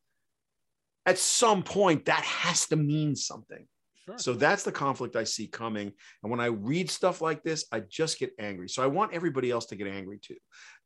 at 1.05 1.17
some 1.17 1.63
point 1.63 2.05
that 2.05 2.23
has 2.23 2.67
to 2.67 2.75
mean 2.75 3.15
something. 3.15 3.67
Sure. 4.05 4.19
so 4.19 4.33
that's 4.33 4.61
the 4.61 4.71
conflict 4.71 5.15
i 5.15 5.23
see 5.23 5.47
coming. 5.47 5.91
And 6.21 6.29
when 6.29 6.39
i 6.39 6.45
read 6.45 6.91
stuff 6.91 7.21
like 7.21 7.41
this 7.41 7.65
i 7.71 7.79
just 7.79 8.19
get 8.19 8.33
angry. 8.37 8.69
So 8.69 8.83
i 8.83 8.87
want 8.87 9.13
everybody 9.13 9.49
else 9.49 9.65
to 9.67 9.75
get 9.75 9.87
angry 9.87 10.19
too. 10.21 10.37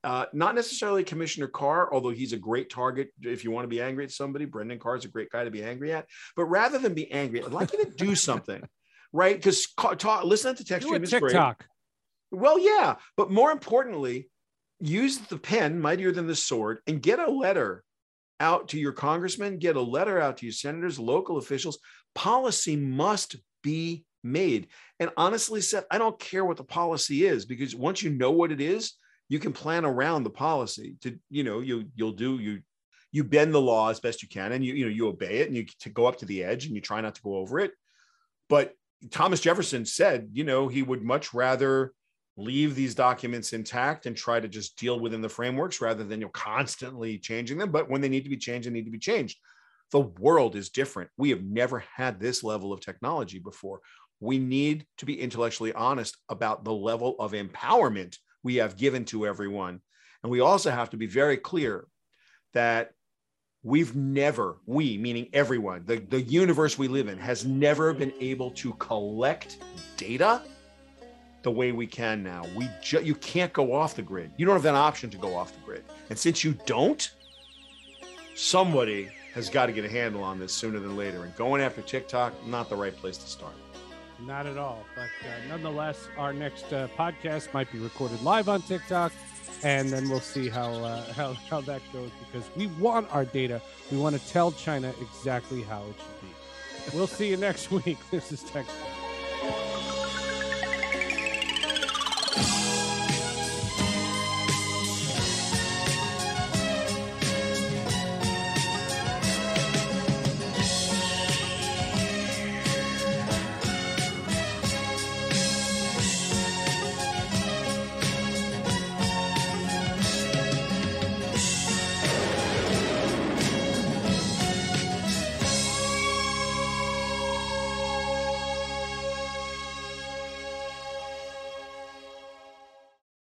Uh, 0.05 0.25
not 0.31 0.55
necessarily 0.55 1.03
commissioner 1.03 1.47
carr 1.47 1.93
although 1.93 2.11
he's 2.11 2.31
a 2.31 2.37
great 2.37 2.69
target 2.69 3.09
if 3.21 3.43
you 3.43 3.51
want 3.51 3.65
to 3.65 3.67
be 3.67 3.81
angry 3.81 4.05
at 4.05 4.11
somebody. 4.11 4.45
Brendan 4.45 4.79
carr 4.79 4.95
is 4.95 5.03
a 5.03 5.09
great 5.09 5.29
guy 5.31 5.43
to 5.43 5.51
be 5.51 5.63
angry 5.63 5.91
at. 5.91 6.05
But 6.37 6.45
rather 6.45 6.77
than 6.79 6.93
be 6.93 7.11
angry 7.11 7.43
i'd 7.43 7.51
like 7.51 7.73
you 7.73 7.83
to 7.83 7.91
do 7.91 8.15
something 8.29 8.63
right? 9.11 9.35
Because 9.35 9.67
talk, 9.97 10.23
listen 10.23 10.55
to 10.55 10.63
TechStream 10.63 11.03
is 11.03 11.11
great 11.11 11.31
TikTok. 11.31 11.65
well, 12.31 12.59
yeah, 12.59 12.95
but 13.17 13.31
more 13.31 13.51
importantly, 13.51 14.29
use 14.79 15.17
the 15.17 15.37
pen, 15.37 15.79
mightier 15.79 16.11
than 16.11 16.27
the 16.27 16.35
sword, 16.35 16.79
and 16.87 17.01
get 17.01 17.19
a 17.19 17.29
letter 17.29 17.83
out 18.39 18.69
to 18.69 18.79
your 18.79 18.93
congressmen, 18.93 19.57
get 19.57 19.75
a 19.75 19.81
letter 19.81 20.19
out 20.19 20.37
to 20.37 20.45
your 20.45 20.53
senators, 20.53 20.99
local 20.99 21.37
officials. 21.37 21.79
Policy 22.15 22.75
must 22.75 23.35
be 23.63 24.05
made. 24.23 24.67
And 24.99 25.11
honestly, 25.17 25.61
Seth, 25.61 25.85
I 25.91 25.97
don't 25.97 26.19
care 26.19 26.45
what 26.45 26.57
the 26.57 26.63
policy 26.63 27.25
is 27.25 27.45
because 27.45 27.75
once 27.75 28.01
you 28.03 28.09
know 28.09 28.31
what 28.31 28.51
it 28.51 28.61
is, 28.61 28.93
you 29.27 29.39
can 29.39 29.53
plan 29.53 29.85
around 29.85 30.23
the 30.23 30.29
policy 30.29 30.95
to, 31.01 31.17
you 31.29 31.43
know, 31.43 31.59
you 31.59 31.85
you'll 31.95 32.11
do 32.13 32.39
you 32.39 32.61
you 33.11 33.23
bend 33.23 33.53
the 33.53 33.61
law 33.61 33.89
as 33.89 33.99
best 33.99 34.21
you 34.21 34.29
can 34.29 34.51
and 34.51 34.63
you 34.63 34.73
you 34.73 34.85
know 34.85 34.91
you 34.91 35.07
obey 35.07 35.39
it 35.39 35.47
and 35.47 35.55
you 35.55 35.65
to 35.79 35.89
go 35.89 36.05
up 36.05 36.17
to 36.17 36.25
the 36.25 36.43
edge 36.43 36.65
and 36.65 36.75
you 36.75 36.81
try 36.81 37.01
not 37.01 37.15
to 37.15 37.21
go 37.21 37.35
over 37.35 37.59
it. 37.59 37.71
But 38.49 38.73
Thomas 39.11 39.39
Jefferson 39.39 39.85
said, 39.85 40.29
you 40.33 40.43
know, 40.43 40.67
he 40.67 40.83
would 40.83 41.03
much 41.03 41.33
rather 41.33 41.93
leave 42.39 42.75
these 42.75 42.95
documents 42.95 43.53
intact 43.53 44.05
and 44.05 44.15
try 44.15 44.39
to 44.39 44.47
just 44.47 44.77
deal 44.77 44.99
within 44.99 45.21
the 45.21 45.29
frameworks 45.29 45.81
rather 45.81 46.03
than 46.03 46.21
you 46.21 46.25
know 46.25 46.31
constantly 46.31 47.17
changing 47.17 47.57
them. 47.57 47.71
But 47.71 47.89
when 47.89 48.01
they 48.01 48.09
need 48.09 48.23
to 48.23 48.29
be 48.29 48.37
changed 48.37 48.67
they 48.67 48.73
need 48.73 48.85
to 48.85 48.91
be 48.91 48.99
changed. 48.99 49.37
The 49.91 49.99
world 49.99 50.55
is 50.55 50.69
different. 50.69 51.09
We 51.17 51.31
have 51.31 51.43
never 51.43 51.83
had 51.95 52.19
this 52.19 52.43
level 52.43 52.71
of 52.71 52.79
technology 52.79 53.39
before. 53.39 53.81
We 54.19 54.37
need 54.37 54.85
to 54.97 55.05
be 55.05 55.19
intellectually 55.19 55.73
honest 55.73 56.15
about 56.29 56.63
the 56.63 56.73
level 56.73 57.15
of 57.19 57.31
empowerment 57.31 58.17
we 58.43 58.57
have 58.57 58.77
given 58.77 59.05
to 59.05 59.25
everyone. 59.25 59.81
And 60.21 60.31
we 60.31 60.41
also 60.41 60.69
have 60.69 60.91
to 60.91 60.97
be 60.97 61.07
very 61.07 61.37
clear 61.37 61.87
that 62.53 62.91
we've 63.63 63.95
never 63.95 64.57
we 64.65 64.97
meaning 64.97 65.27
everyone 65.33 65.83
the, 65.85 65.97
the 65.97 66.21
universe 66.21 66.77
we 66.77 66.87
live 66.87 67.09
in 67.09 67.17
has 67.17 67.45
never 67.45 67.93
been 67.93 68.13
able 68.21 68.51
to 68.51 68.71
collect 68.75 69.57
data 69.97 70.41
the 71.41 71.51
way 71.51 71.71
we 71.71 71.87
can 71.87 72.21
now. 72.23 72.45
We 72.55 72.69
ju- 72.81 73.03
you 73.03 73.15
can't 73.15 73.53
go 73.53 73.73
off 73.73 73.95
the 73.95 74.01
grid. 74.01 74.31
You 74.37 74.45
don't 74.45 74.55
have 74.55 74.63
that 74.63 74.75
option 74.75 75.09
to 75.11 75.17
go 75.17 75.35
off 75.35 75.53
the 75.53 75.59
grid. 75.61 75.83
And 76.09 76.17
since 76.17 76.43
you 76.43 76.57
don't, 76.65 77.09
somebody 78.35 79.09
has 79.33 79.49
got 79.49 79.67
to 79.67 79.71
get 79.71 79.85
a 79.85 79.89
handle 79.89 80.23
on 80.23 80.39
this 80.39 80.53
sooner 80.53 80.79
than 80.79 80.97
later. 80.97 81.23
And 81.23 81.35
going 81.35 81.61
after 81.61 81.81
TikTok, 81.81 82.33
not 82.47 82.69
the 82.69 82.75
right 82.75 82.95
place 82.95 83.17
to 83.17 83.27
start. 83.27 83.53
Not 84.25 84.45
at 84.45 84.57
all. 84.57 84.83
But 84.95 85.03
uh, 85.03 85.47
nonetheless, 85.47 86.09
our 86.17 86.33
next 86.33 86.73
uh, 86.73 86.87
podcast 86.97 87.53
might 87.53 87.71
be 87.71 87.79
recorded 87.79 88.21
live 88.21 88.49
on 88.49 88.61
TikTok, 88.61 89.13
and 89.63 89.89
then 89.89 90.09
we'll 90.09 90.19
see 90.19 90.49
how 90.49 90.71
uh, 90.71 91.13
how 91.13 91.33
how 91.33 91.61
that 91.61 91.81
goes 91.93 92.11
because 92.25 92.49
we 92.57 92.67
want 92.67 93.09
our 93.13 93.23
data. 93.23 93.61
We 93.91 93.97
want 93.97 94.19
to 94.19 94.27
tell 94.29 94.51
China 94.51 94.93
exactly 94.99 95.61
how 95.61 95.83
it 95.83 95.95
should 95.95 96.91
be. 96.91 96.97
We'll 96.97 97.07
see 97.07 97.29
you 97.29 97.37
next 97.37 97.71
week. 97.85 97.97
This 98.11 98.33
is 98.33 98.43
Tech. 98.43 98.65